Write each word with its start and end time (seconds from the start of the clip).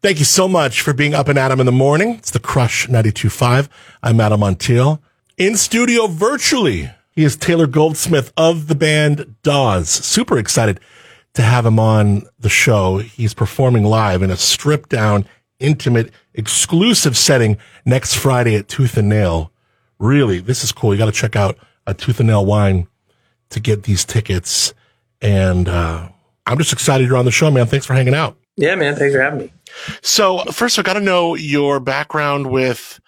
Thank 0.00 0.20
you 0.20 0.24
so 0.24 0.46
much 0.46 0.80
for 0.80 0.92
being 0.92 1.12
up 1.12 1.26
and 1.26 1.36
Adam 1.36 1.58
in 1.58 1.66
the 1.66 1.72
morning. 1.72 2.14
It's 2.14 2.30
the 2.30 2.38
Crush 2.38 2.86
92.5. 2.86 3.68
I'm 4.00 4.20
Adam 4.20 4.42
Montiel. 4.42 5.00
In 5.36 5.56
studio 5.56 6.06
virtually, 6.06 6.88
he 7.10 7.24
is 7.24 7.34
Taylor 7.34 7.66
Goldsmith 7.66 8.32
of 8.36 8.68
the 8.68 8.76
band 8.76 9.34
Dawes. 9.42 9.88
Super 9.88 10.38
excited 10.38 10.78
to 11.34 11.42
have 11.42 11.66
him 11.66 11.80
on 11.80 12.22
the 12.38 12.48
show. 12.48 12.98
He's 12.98 13.34
performing 13.34 13.82
live 13.82 14.22
in 14.22 14.30
a 14.30 14.36
stripped 14.36 14.88
down, 14.88 15.26
intimate, 15.58 16.12
exclusive 16.32 17.16
setting 17.16 17.58
next 17.84 18.14
Friday 18.14 18.54
at 18.54 18.68
Tooth 18.68 18.96
and 18.96 19.08
Nail. 19.08 19.50
Really, 19.98 20.38
this 20.38 20.62
is 20.62 20.70
cool. 20.70 20.94
You 20.94 20.98
got 20.98 21.06
to 21.06 21.12
check 21.12 21.34
out 21.34 21.58
a 21.88 21.92
Tooth 21.92 22.20
and 22.20 22.28
Nail 22.28 22.46
wine 22.46 22.86
to 23.50 23.58
get 23.58 23.82
these 23.82 24.04
tickets. 24.04 24.74
And, 25.20 25.68
uh, 25.68 26.08
I'm 26.46 26.58
just 26.58 26.72
excited 26.72 27.08
you're 27.08 27.16
on 27.16 27.24
the 27.24 27.32
show, 27.32 27.50
man. 27.50 27.66
Thanks 27.66 27.84
for 27.84 27.94
hanging 27.94 28.14
out. 28.14 28.37
Yeah, 28.58 28.74
man. 28.74 28.96
Thanks 28.96 29.14
for 29.14 29.22
having 29.22 29.38
me. 29.38 29.52
So 30.02 30.40
first, 30.50 30.78
I 30.78 30.82
got 30.82 30.94
to 30.94 31.00
know 31.00 31.36
your 31.36 31.78
background 31.78 32.50
with 32.50 33.00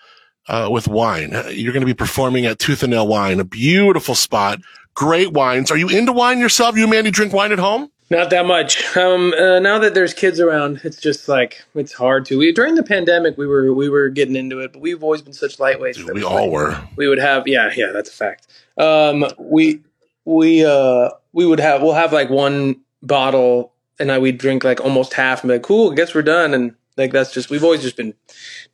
uh, 0.48 0.68
with 0.70 0.86
wine. 0.86 1.32
You're 1.50 1.72
going 1.72 1.80
to 1.80 1.86
be 1.86 1.94
performing 1.94 2.46
at 2.46 2.58
Tooth 2.58 2.82
and 2.82 2.92
Nail 2.92 3.06
Wine, 3.06 3.40
a 3.40 3.44
beautiful 3.44 4.14
spot, 4.14 4.60
great 4.94 5.32
wines. 5.32 5.70
Are 5.70 5.76
you 5.76 5.88
into 5.88 6.12
wine 6.12 6.38
yourself? 6.38 6.76
You 6.76 6.82
and 6.82 6.92
Mandy 6.92 7.10
drink 7.10 7.32
wine 7.32 7.50
at 7.50 7.58
home? 7.58 7.90
Not 8.10 8.30
that 8.30 8.46
much. 8.46 8.96
Um, 8.96 9.32
uh, 9.34 9.58
now 9.58 9.78
that 9.78 9.94
there's 9.94 10.14
kids 10.14 10.40
around, 10.40 10.80
it's 10.84 11.00
just 11.00 11.28
like 11.28 11.62
it's 11.74 11.92
hard 11.92 12.26
to. 12.26 12.38
We 12.38 12.52
during 12.52 12.76
the 12.76 12.82
pandemic, 12.84 13.36
we 13.36 13.46
were 13.46 13.74
we 13.74 13.88
were 13.88 14.08
getting 14.08 14.36
into 14.36 14.60
it, 14.60 14.72
but 14.72 14.82
we've 14.82 15.02
always 15.02 15.22
been 15.22 15.32
such 15.32 15.58
lightweights. 15.58 15.94
Dude, 15.94 16.14
we 16.14 16.22
all 16.22 16.42
like, 16.42 16.50
were. 16.50 16.88
We 16.96 17.08
would 17.08 17.18
have, 17.18 17.48
yeah, 17.48 17.72
yeah, 17.76 17.90
that's 17.92 18.10
a 18.10 18.12
fact. 18.12 18.46
Um, 18.78 19.26
we 19.38 19.80
we 20.24 20.64
uh 20.64 21.10
we 21.32 21.46
would 21.46 21.60
have 21.60 21.82
we'll 21.82 21.94
have 21.94 22.12
like 22.12 22.30
one 22.30 22.80
bottle, 23.02 23.72
and 24.00 24.10
I 24.10 24.18
we'd 24.18 24.38
drink 24.38 24.64
like 24.64 24.80
almost 24.80 25.14
half, 25.14 25.42
and 25.42 25.48
be 25.48 25.54
like, 25.54 25.62
cool, 25.62 25.92
I 25.92 25.94
guess 25.94 26.14
we're 26.14 26.22
done, 26.22 26.54
and 26.54 26.74
like 26.96 27.12
that's 27.12 27.32
just 27.32 27.50
we've 27.50 27.62
always 27.62 27.82
just 27.82 27.96
been 27.96 28.14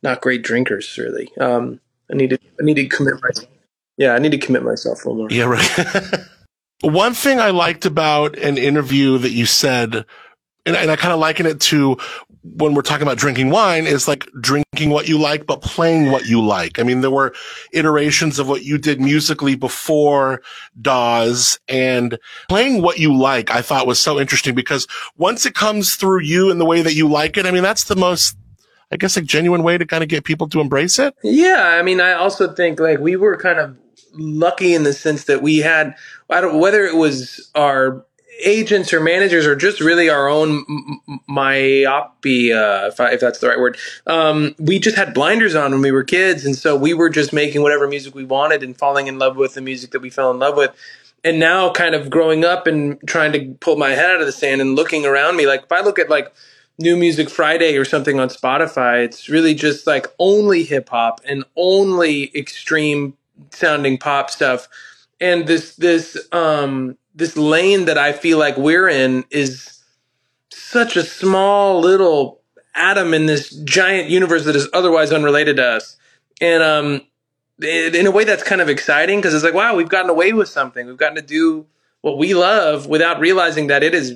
not 0.01 0.21
great 0.21 0.41
drinkers, 0.41 0.97
really. 0.97 1.31
Um, 1.39 1.79
I 2.11 2.15
need 2.15 2.31
to 2.31 2.39
I 2.59 2.63
need 2.63 2.75
to 2.75 2.87
commit 2.87 3.15
myself. 3.21 3.49
Yeah, 3.97 4.13
I 4.13 4.19
need 4.19 4.31
to 4.31 4.37
commit 4.37 4.63
myself 4.63 5.05
a 5.05 5.09
little 5.09 5.23
more. 5.23 5.31
Yeah, 5.31 5.45
right. 5.45 6.27
One 6.81 7.13
thing 7.13 7.39
I 7.39 7.49
liked 7.49 7.85
about 7.85 8.37
an 8.37 8.57
interview 8.57 9.17
that 9.17 9.31
you 9.31 9.47
said, 9.47 10.05
and, 10.67 10.75
and 10.75 10.91
I 10.91 10.95
kind 10.95 11.13
of 11.13 11.19
liken 11.19 11.45
it 11.45 11.59
to 11.61 11.97
when 12.55 12.73
we're 12.73 12.81
talking 12.81 13.03
about 13.03 13.17
drinking 13.17 13.49
wine 13.49 13.85
is 13.85 14.07
like 14.07 14.27
drinking 14.39 14.89
what 14.89 15.07
you 15.07 15.19
like, 15.19 15.45
but 15.45 15.61
playing 15.61 16.11
what 16.11 16.27
you 16.27 16.41
like. 16.41 16.79
I 16.79 16.83
mean, 16.83 17.01
there 17.01 17.11
were 17.11 17.33
iterations 17.73 18.39
of 18.39 18.47
what 18.47 18.63
you 18.63 18.77
did 18.77 19.01
musically 19.01 19.55
before 19.55 20.41
Dawes 20.81 21.59
and 21.67 22.17
playing 22.47 22.81
what 22.81 22.99
you 22.99 23.15
like. 23.15 23.51
I 23.51 23.61
thought 23.61 23.87
was 23.87 23.99
so 23.99 24.19
interesting 24.19 24.55
because 24.55 24.87
once 25.17 25.45
it 25.45 25.55
comes 25.55 25.95
through 25.95 26.21
you 26.21 26.49
in 26.49 26.57
the 26.57 26.65
way 26.65 26.81
that 26.81 26.93
you 26.93 27.09
like 27.09 27.37
it, 27.37 27.45
I 27.45 27.51
mean, 27.51 27.63
that's 27.63 27.85
the 27.85 27.95
most, 27.95 28.37
I 28.91 28.97
guess, 28.97 29.17
a 29.17 29.21
genuine 29.21 29.63
way 29.63 29.77
to 29.77 29.85
kind 29.85 30.03
of 30.03 30.09
get 30.09 30.23
people 30.23 30.47
to 30.49 30.61
embrace 30.61 30.99
it. 30.99 31.15
Yeah. 31.23 31.77
I 31.79 31.81
mean, 31.81 31.99
I 31.99 32.13
also 32.13 32.53
think 32.53 32.79
like 32.79 32.99
we 32.99 33.15
were 33.15 33.35
kind 33.37 33.59
of 33.59 33.75
lucky 34.13 34.73
in 34.73 34.83
the 34.83 34.93
sense 34.93 35.25
that 35.25 35.41
we 35.41 35.57
had, 35.57 35.95
I 36.29 36.41
don't, 36.41 36.59
whether 36.59 36.85
it 36.85 36.95
was 36.95 37.51
our 37.55 38.05
agents 38.43 38.93
or 38.93 38.99
managers 38.99 39.45
or 39.45 39.55
just 39.55 39.79
really 39.79 40.09
our 40.09 40.27
own 40.27 40.65
myopia, 41.27 42.87
if, 42.87 42.99
I, 42.99 43.11
if 43.11 43.19
that's 43.19 43.39
the 43.39 43.47
right 43.47 43.59
word. 43.59 43.77
Um, 44.05 44.55
we 44.59 44.79
just 44.79 44.95
had 44.95 45.13
blinders 45.13 45.55
on 45.55 45.71
when 45.71 45.81
we 45.81 45.91
were 45.91 46.03
kids, 46.03 46.45
and 46.45 46.55
so 46.55 46.75
we 46.75 46.93
were 46.93 47.09
just 47.09 47.33
making 47.33 47.61
whatever 47.61 47.87
music 47.87 48.15
we 48.15 48.23
wanted 48.23 48.63
and 48.63 48.77
falling 48.77 49.07
in 49.07 49.19
love 49.19 49.37
with 49.37 49.53
the 49.53 49.61
music 49.61 49.91
that 49.91 50.01
we 50.01 50.09
fell 50.09 50.31
in 50.31 50.39
love 50.39 50.55
with. 50.55 50.71
And 51.23 51.39
now, 51.39 51.71
kind 51.71 51.95
of 51.95 52.09
growing 52.09 52.45
up 52.45 52.67
and 52.67 52.99
trying 53.07 53.33
to 53.33 53.55
pull 53.59 53.75
my 53.75 53.89
head 53.89 54.11
out 54.11 54.21
of 54.21 54.27
the 54.27 54.31
sand 54.31 54.61
and 54.61 54.75
looking 54.75 55.05
around 55.05 55.35
me, 55.35 55.47
like 55.47 55.63
if 55.63 55.71
I 55.71 55.81
look 55.81 55.99
at 55.99 56.09
like 56.09 56.31
New 56.79 56.95
Music 56.95 57.29
Friday 57.29 57.75
or 57.75 57.85
something 57.85 58.19
on 58.19 58.29
Spotify, 58.29 59.03
it's 59.03 59.27
really 59.27 59.55
just 59.55 59.87
like 59.87 60.07
only 60.19 60.63
hip 60.63 60.89
hop 60.89 61.21
and 61.25 61.43
only 61.55 62.31
extreme 62.35 63.15
sounding 63.51 63.97
pop 63.97 64.29
stuff. 64.29 64.67
And 65.19 65.47
this 65.47 65.75
this 65.75 66.17
um 66.31 66.97
this 67.15 67.35
lane 67.35 67.85
that 67.85 67.97
I 67.97 68.13
feel 68.13 68.37
like 68.37 68.57
we're 68.57 68.87
in 68.87 69.25
is 69.31 69.81
such 70.51 70.95
a 70.95 71.03
small 71.03 71.79
little 71.79 72.41
atom 72.75 73.13
in 73.13 73.25
this 73.25 73.49
giant 73.49 74.09
universe 74.09 74.45
that 74.45 74.55
is 74.55 74.69
otherwise 74.73 75.11
unrelated 75.11 75.57
to 75.57 75.65
us. 75.65 75.97
And 76.39 76.61
um, 76.61 77.01
in 77.61 78.05
a 78.05 78.11
way, 78.11 78.23
that's 78.23 78.43
kind 78.43 78.61
of 78.61 78.69
exciting 78.69 79.17
because 79.17 79.33
it's 79.33 79.43
like, 79.43 79.55
wow, 79.55 79.75
we've 79.75 79.89
gotten 79.89 80.09
away 80.09 80.33
with 80.33 80.47
something. 80.47 80.85
We've 80.85 80.97
gotten 80.97 81.15
to 81.15 81.23
do 81.23 81.65
what 82.01 82.17
we 82.17 82.33
love 82.33 82.85
without 82.85 83.19
realizing 83.19 83.67
that 83.67 83.81
it 83.81 83.95
is 83.95 84.13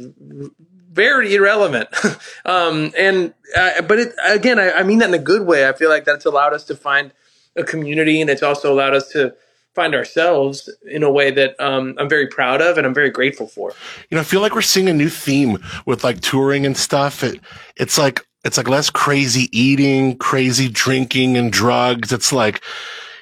very 0.91 1.33
irrelevant. 1.33 1.89
um, 2.45 2.94
and 2.97 3.33
uh, 3.57 3.81
but 3.81 4.00
it, 4.00 4.13
again, 4.28 4.59
I, 4.59 4.72
I 4.72 4.83
mean 4.83 5.00
that 5.00 5.09
in 5.09 5.16
a 5.16 5.19
good 5.19 5.47
way. 5.47 5.68
I 5.68 5.73
feel 5.73 5.89
like 5.89 6.06
that's 6.06 6.25
allowed 6.25 6.53
us 6.53 6.63
to 6.66 6.75
find 6.75 7.12
a 7.56 7.63
community, 7.63 8.22
and 8.22 8.29
it's 8.29 8.44
also 8.44 8.72
allowed 8.72 8.94
us 8.94 9.09
to 9.09 9.33
find 9.73 9.95
ourselves 9.95 10.69
in 10.89 11.03
a 11.03 11.11
way 11.11 11.31
that 11.31 11.59
um, 11.59 11.95
I'm 11.97 12.09
very 12.09 12.27
proud 12.27 12.61
of 12.61 12.77
and 12.77 12.85
I'm 12.85 12.93
very 12.93 13.09
grateful 13.09 13.47
for. 13.47 13.73
You 14.09 14.15
know, 14.15 14.21
I 14.21 14.25
feel 14.25 14.41
like 14.41 14.53
we're 14.53 14.61
seeing 14.61 14.89
a 14.89 14.93
new 14.93 15.09
theme 15.09 15.57
with 15.85 16.03
like 16.03 16.21
touring 16.21 16.65
and 16.65 16.75
stuff. 16.75 17.23
It, 17.23 17.39
it's 17.77 17.97
like, 17.97 18.25
it's 18.43 18.57
like 18.57 18.67
less 18.67 18.89
crazy 18.89 19.49
eating, 19.57 20.17
crazy 20.17 20.67
drinking 20.67 21.37
and 21.37 21.51
drugs. 21.51 22.11
It's 22.11 22.33
like, 22.33 22.61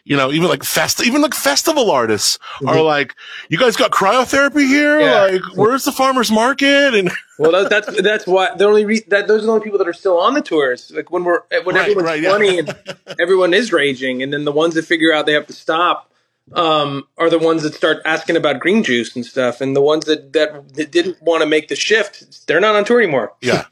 you 0.05 0.17
know, 0.17 0.31
even 0.31 0.49
like 0.49 0.63
fest, 0.63 1.05
even 1.05 1.21
like 1.21 1.35
festival 1.35 1.91
artists 1.91 2.39
mm-hmm. 2.55 2.69
are 2.69 2.81
like, 2.81 3.15
you 3.49 3.57
guys 3.59 3.75
got 3.75 3.91
cryotherapy 3.91 4.67
here? 4.67 4.99
Yeah. 4.99 5.21
Like, 5.23 5.55
where's 5.55 5.83
the 5.83 5.91
farmer's 5.91 6.31
market? 6.31 6.95
And 6.95 7.11
well, 7.37 7.51
that, 7.51 7.69
that's, 7.69 8.01
that's 8.01 8.25
why 8.25 8.55
the 8.55 8.65
only 8.65 8.85
re- 8.85 9.03
that 9.09 9.27
those 9.27 9.43
are 9.43 9.45
the 9.45 9.51
only 9.51 9.63
people 9.63 9.77
that 9.77 9.87
are 9.87 9.93
still 9.93 10.17
on 10.17 10.33
the 10.33 10.41
tours. 10.41 10.91
Like 10.95 11.11
when 11.11 11.25
we're, 11.25 11.41
when 11.63 11.75
right, 11.75 11.89
everyone's 11.89 12.07
right, 12.07 12.23
20 12.23 12.55
yeah. 12.55 12.59
and 12.59 12.97
everyone 13.19 13.53
is 13.53 13.71
raging. 13.71 14.23
And 14.23 14.33
then 14.33 14.45
the 14.45 14.51
ones 14.51 14.73
that 14.73 14.85
figure 14.85 15.13
out 15.13 15.27
they 15.27 15.33
have 15.33 15.47
to 15.47 15.53
stop 15.53 16.08
um, 16.53 17.07
are 17.17 17.29
the 17.29 17.39
ones 17.39 17.63
that 17.63 17.73
start 17.73 18.01
asking 18.05 18.35
about 18.35 18.59
green 18.59 18.83
juice 18.83 19.15
and 19.15 19.25
stuff, 19.25 19.61
and 19.61 19.75
the 19.75 19.81
ones 19.81 20.05
that 20.05 20.33
that, 20.33 20.73
that 20.75 20.91
didn't 20.91 21.21
want 21.21 21.41
to 21.41 21.47
make 21.47 21.67
the 21.67 21.75
shift, 21.75 22.47
they're 22.47 22.59
not 22.59 22.75
on 22.75 22.85
tour 22.85 23.01
anymore. 23.01 23.33
yeah, 23.41 23.65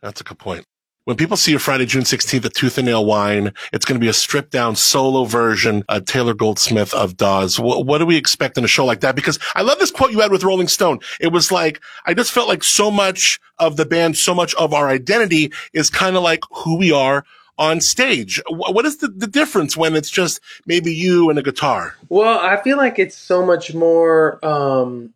that's 0.00 0.20
a 0.20 0.24
good 0.24 0.38
point. 0.38 0.66
When 1.04 1.18
people 1.18 1.36
see 1.36 1.50
you 1.50 1.58
Friday, 1.58 1.84
June 1.84 2.04
16th 2.04 2.46
at 2.46 2.54
Tooth 2.54 2.78
and 2.78 2.86
Nail 2.86 3.04
Wine, 3.04 3.52
it's 3.74 3.84
going 3.84 4.00
to 4.00 4.02
be 4.02 4.08
a 4.08 4.14
stripped 4.14 4.50
down 4.50 4.74
solo 4.74 5.24
version 5.24 5.84
of 5.86 6.06
Taylor 6.06 6.32
Goldsmith 6.32 6.94
of 6.94 7.18
Dawes. 7.18 7.60
What, 7.60 7.84
what 7.84 7.98
do 7.98 8.06
we 8.06 8.16
expect 8.16 8.56
in 8.56 8.64
a 8.64 8.68
show 8.68 8.86
like 8.86 9.00
that? 9.00 9.14
Because 9.14 9.38
I 9.54 9.60
love 9.60 9.78
this 9.78 9.90
quote 9.90 10.12
you 10.12 10.20
had 10.20 10.32
with 10.32 10.44
Rolling 10.44 10.66
Stone. 10.66 11.00
It 11.20 11.30
was 11.30 11.52
like, 11.52 11.82
I 12.06 12.14
just 12.14 12.32
felt 12.32 12.48
like 12.48 12.64
so 12.64 12.90
much 12.90 13.38
of 13.58 13.76
the 13.76 13.84
band, 13.84 14.16
so 14.16 14.34
much 14.34 14.54
of 14.54 14.72
our 14.72 14.88
identity 14.88 15.52
is 15.74 15.90
kind 15.90 16.16
of 16.16 16.22
like 16.22 16.42
who 16.50 16.78
we 16.78 16.90
are 16.90 17.26
on 17.58 17.80
stage. 17.80 18.40
What 18.48 18.84
is 18.84 18.98
the, 18.98 19.08
the 19.08 19.26
difference 19.26 19.76
when 19.76 19.94
it's 19.94 20.10
just 20.10 20.40
maybe 20.66 20.92
you 20.92 21.30
and 21.30 21.38
a 21.38 21.42
guitar? 21.42 21.96
Well, 22.08 22.38
I 22.38 22.60
feel 22.62 22.76
like 22.76 22.98
it's 22.98 23.16
so 23.16 23.44
much 23.44 23.74
more. 23.74 24.44
Um, 24.44 25.14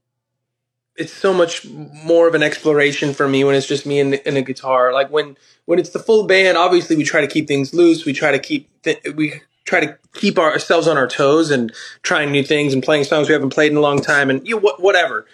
it's 0.97 1.13
so 1.13 1.33
much 1.33 1.65
more 1.65 2.27
of 2.27 2.35
an 2.35 2.43
exploration 2.43 3.15
for 3.15 3.29
me 3.29 3.45
when 3.45 3.55
it's 3.55 3.67
just 3.67 3.87
me 3.87 4.01
and, 4.01 4.21
and, 4.27 4.37
a 4.37 4.43
guitar. 4.43 4.93
Like 4.93 5.11
when 5.11 5.37
when 5.67 5.79
it's 5.79 5.91
the 5.91 6.01
full 6.01 6.27
band, 6.27 6.59
obviously 6.59 6.97
we 6.97 7.05
try 7.05 7.21
to 7.21 7.29
keep 7.29 7.47
things 7.47 7.73
loose. 7.73 8.05
We 8.05 8.13
try 8.13 8.33
to 8.33 8.39
keep 8.39 8.69
th- 8.83 9.01
we 9.15 9.41
try 9.65 9.81
to 9.81 9.97
keep 10.15 10.39
ourselves 10.39 10.89
on 10.89 10.97
our 10.97 11.07
toes 11.07 11.51
and 11.51 11.73
trying 12.03 12.33
new 12.33 12.43
things 12.43 12.75
and 12.75 12.83
playing 12.83 13.05
songs 13.05 13.29
we 13.29 13.35
haven't 13.35 13.51
played 13.51 13.71
in 13.71 13.79
a 13.79 13.81
long 13.81 14.01
time 14.01 14.29
and 14.29 14.47
you 14.47 14.59
know, 14.59 14.69
wh- 14.69 14.81
whatever. 14.81 15.27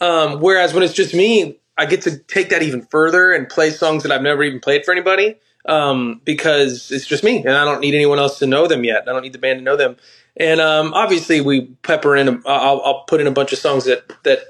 Um, 0.00 0.40
whereas 0.40 0.74
when 0.74 0.82
it's 0.82 0.94
just 0.94 1.14
me, 1.14 1.58
I 1.78 1.86
get 1.86 2.02
to 2.02 2.18
take 2.18 2.48
that 2.48 2.62
even 2.62 2.82
further 2.82 3.30
and 3.32 3.48
play 3.48 3.70
songs 3.70 4.02
that 4.02 4.10
I've 4.10 4.22
never 4.22 4.42
even 4.42 4.58
played 4.58 4.84
for 4.84 4.90
anybody 4.90 5.36
um, 5.66 6.20
because 6.24 6.90
it's 6.90 7.06
just 7.06 7.24
me 7.24 7.38
and 7.38 7.50
I 7.50 7.64
don't 7.64 7.80
need 7.80 7.94
anyone 7.94 8.18
else 8.18 8.38
to 8.40 8.46
know 8.46 8.66
them 8.66 8.84
yet. 8.84 9.02
I 9.08 9.12
don't 9.12 9.22
need 9.22 9.32
the 9.32 9.38
band 9.38 9.60
to 9.60 9.64
know 9.64 9.76
them. 9.76 9.96
And 10.36 10.60
um, 10.60 10.94
obviously, 10.94 11.40
we 11.40 11.66
pepper 11.82 12.16
in. 12.16 12.28
A, 12.28 12.40
I'll, 12.46 12.80
I'll 12.84 13.04
put 13.04 13.20
in 13.20 13.26
a 13.26 13.30
bunch 13.30 13.52
of 13.52 13.58
songs 13.58 13.84
that 13.84 14.10
that 14.24 14.40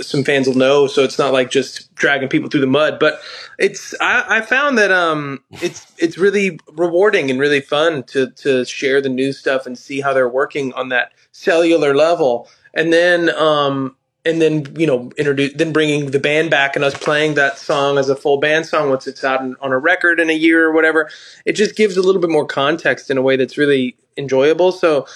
some 0.00 0.24
fans 0.24 0.46
will 0.46 0.54
know, 0.54 0.86
so 0.86 1.02
it's 1.02 1.18
not 1.18 1.32
like 1.32 1.50
just 1.50 1.94
dragging 1.94 2.28
people 2.28 2.48
through 2.48 2.60
the 2.60 2.66
mud. 2.66 2.98
But 2.98 3.20
it's 3.58 3.94
I, 4.00 4.38
I 4.38 4.40
found 4.42 4.78
that 4.78 4.92
um 4.92 5.42
it's 5.60 5.92
it's 5.98 6.18
really 6.18 6.58
rewarding 6.72 7.30
and 7.30 7.40
really 7.40 7.60
fun 7.60 8.04
to 8.04 8.30
to 8.30 8.64
share 8.64 9.00
the 9.00 9.08
new 9.08 9.32
stuff 9.32 9.66
and 9.66 9.76
see 9.76 10.00
how 10.00 10.14
they're 10.14 10.28
working 10.28 10.72
on 10.74 10.88
that 10.90 11.12
cellular 11.32 11.94
level. 11.94 12.48
And 12.74 12.92
then 12.92 13.30
um 13.36 13.96
and 14.24 14.42
then 14.42 14.66
you 14.76 14.86
know 14.86 15.10
introduce 15.16 15.52
then 15.54 15.72
bringing 15.72 16.10
the 16.10 16.18
band 16.18 16.50
back 16.50 16.76
and 16.76 16.84
us 16.84 16.94
playing 16.94 17.34
that 17.34 17.58
song 17.58 17.98
as 17.98 18.08
a 18.08 18.16
full 18.16 18.38
band 18.38 18.66
song 18.66 18.90
once 18.90 19.06
it's 19.06 19.24
out 19.24 19.40
on 19.40 19.72
a 19.72 19.78
record 19.78 20.20
in 20.20 20.30
a 20.30 20.34
year 20.34 20.66
or 20.66 20.72
whatever. 20.72 21.08
It 21.44 21.52
just 21.52 21.76
gives 21.76 21.96
a 21.96 22.02
little 22.02 22.20
bit 22.20 22.30
more 22.30 22.46
context 22.46 23.10
in 23.10 23.18
a 23.18 23.22
way 23.22 23.36
that's 23.36 23.58
really 23.58 23.96
enjoyable. 24.16 24.72
So 24.72 25.06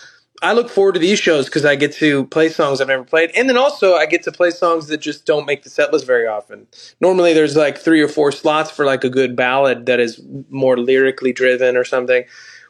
i 0.40 0.52
look 0.52 0.68
forward 0.68 0.94
to 0.94 0.98
these 0.98 1.20
shows 1.20 1.44
because 1.46 1.64
i 1.64 1.76
get 1.76 1.92
to 1.92 2.26
play 2.26 2.48
songs 2.48 2.80
i've 2.80 2.88
never 2.88 3.04
played. 3.04 3.30
And 3.36 3.48
then 3.48 3.56
also 3.56 3.94
i 3.94 4.06
get 4.06 4.22
to 4.24 4.32
play 4.32 4.50
songs 4.50 4.86
that 4.88 4.98
just 4.98 5.26
don't 5.26 5.46
make 5.46 5.62
the 5.62 5.70
set 5.70 5.92
list 5.92 6.06
very 6.06 6.26
often. 6.26 6.66
Normally 7.00 7.32
there's 7.32 7.56
like 7.56 7.78
three 7.78 8.00
or 8.00 8.08
four 8.08 8.32
slots 8.32 8.70
for 8.70 8.84
like 8.84 9.04
a 9.04 9.10
good 9.10 9.36
ballad 9.36 9.86
that 9.86 10.00
is 10.00 10.20
more 10.48 10.78
lyrically 10.78 11.32
driven 11.32 11.76
or 11.76 11.84
something. 11.84 12.24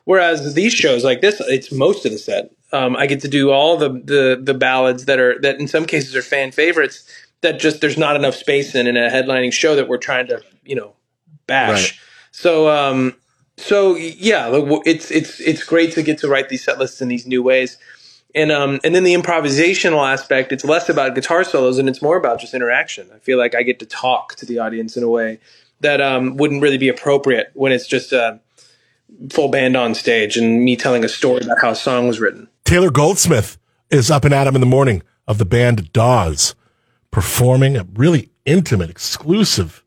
Whereas 0.04 0.54
these 0.54 0.72
shows 0.72 1.04
like 1.04 1.20
this 1.20 1.40
it's 1.40 1.70
most 1.70 2.04
of 2.04 2.12
the 2.12 2.18
set 2.18 2.50
um, 2.72 2.96
I 2.96 3.06
get 3.06 3.20
to 3.20 3.28
do 3.28 3.50
all 3.50 3.76
the, 3.76 3.88
the 3.90 4.40
the 4.42 4.54
ballads 4.54 5.04
that 5.04 5.18
are 5.18 5.38
that 5.40 5.60
in 5.60 5.68
some 5.68 5.84
cases 5.84 6.16
are 6.16 6.22
fan 6.22 6.52
favorites 6.52 7.04
that 7.42 7.60
just 7.60 7.80
there's 7.80 7.98
not 7.98 8.16
enough 8.16 8.34
space 8.34 8.74
in 8.74 8.86
in 8.86 8.96
a 8.96 9.08
headlining 9.10 9.52
show 9.52 9.76
that 9.76 9.88
we're 9.88 9.98
trying 9.98 10.26
to 10.28 10.42
you 10.64 10.74
know 10.74 10.94
bash. 11.46 12.00
So, 12.30 12.68
um, 12.70 13.14
so 13.58 13.96
yeah, 13.96 14.48
it's 14.86 15.10
it's 15.10 15.40
it's 15.40 15.62
great 15.62 15.92
to 15.92 16.02
get 16.02 16.18
to 16.18 16.28
write 16.28 16.48
these 16.48 16.64
set 16.64 16.78
lists 16.78 17.00
in 17.02 17.08
these 17.08 17.26
new 17.26 17.42
ways. 17.42 17.76
And 18.34 18.50
um 18.50 18.80
and 18.82 18.94
then 18.94 19.04
the 19.04 19.14
improvisational 19.14 20.10
aspect, 20.10 20.52
it's 20.52 20.64
less 20.64 20.88
about 20.88 21.14
guitar 21.14 21.44
solos 21.44 21.78
and 21.78 21.88
it's 21.88 22.00
more 22.00 22.16
about 22.16 22.40
just 22.40 22.54
interaction. 22.54 23.10
I 23.14 23.18
feel 23.18 23.36
like 23.36 23.54
I 23.54 23.62
get 23.62 23.78
to 23.80 23.86
talk 23.86 24.36
to 24.36 24.46
the 24.46 24.58
audience 24.58 24.96
in 24.96 25.02
a 25.02 25.08
way 25.08 25.38
that 25.80 26.00
um 26.00 26.38
wouldn't 26.38 26.62
really 26.62 26.78
be 26.78 26.88
appropriate 26.88 27.50
when 27.52 27.72
it's 27.72 27.86
just 27.86 28.12
a 28.12 28.40
full 29.30 29.48
band 29.48 29.76
on 29.76 29.94
stage 29.94 30.38
and 30.38 30.64
me 30.64 30.76
telling 30.76 31.04
a 31.04 31.08
story 31.08 31.42
about 31.44 31.60
how 31.60 31.70
a 31.70 31.76
song 31.76 32.08
was 32.08 32.20
written. 32.20 32.48
Taylor 32.72 32.90
Goldsmith 32.90 33.58
is 33.90 34.10
up 34.10 34.24
and 34.24 34.32
at 34.32 34.46
'em 34.46 34.54
in 34.54 34.62
the 34.62 34.66
morning 34.66 35.02
of 35.28 35.36
the 35.36 35.44
band 35.44 35.92
Dawes, 35.92 36.54
performing 37.10 37.76
a 37.76 37.86
really 37.94 38.30
intimate, 38.46 38.88
exclusive 38.88 39.84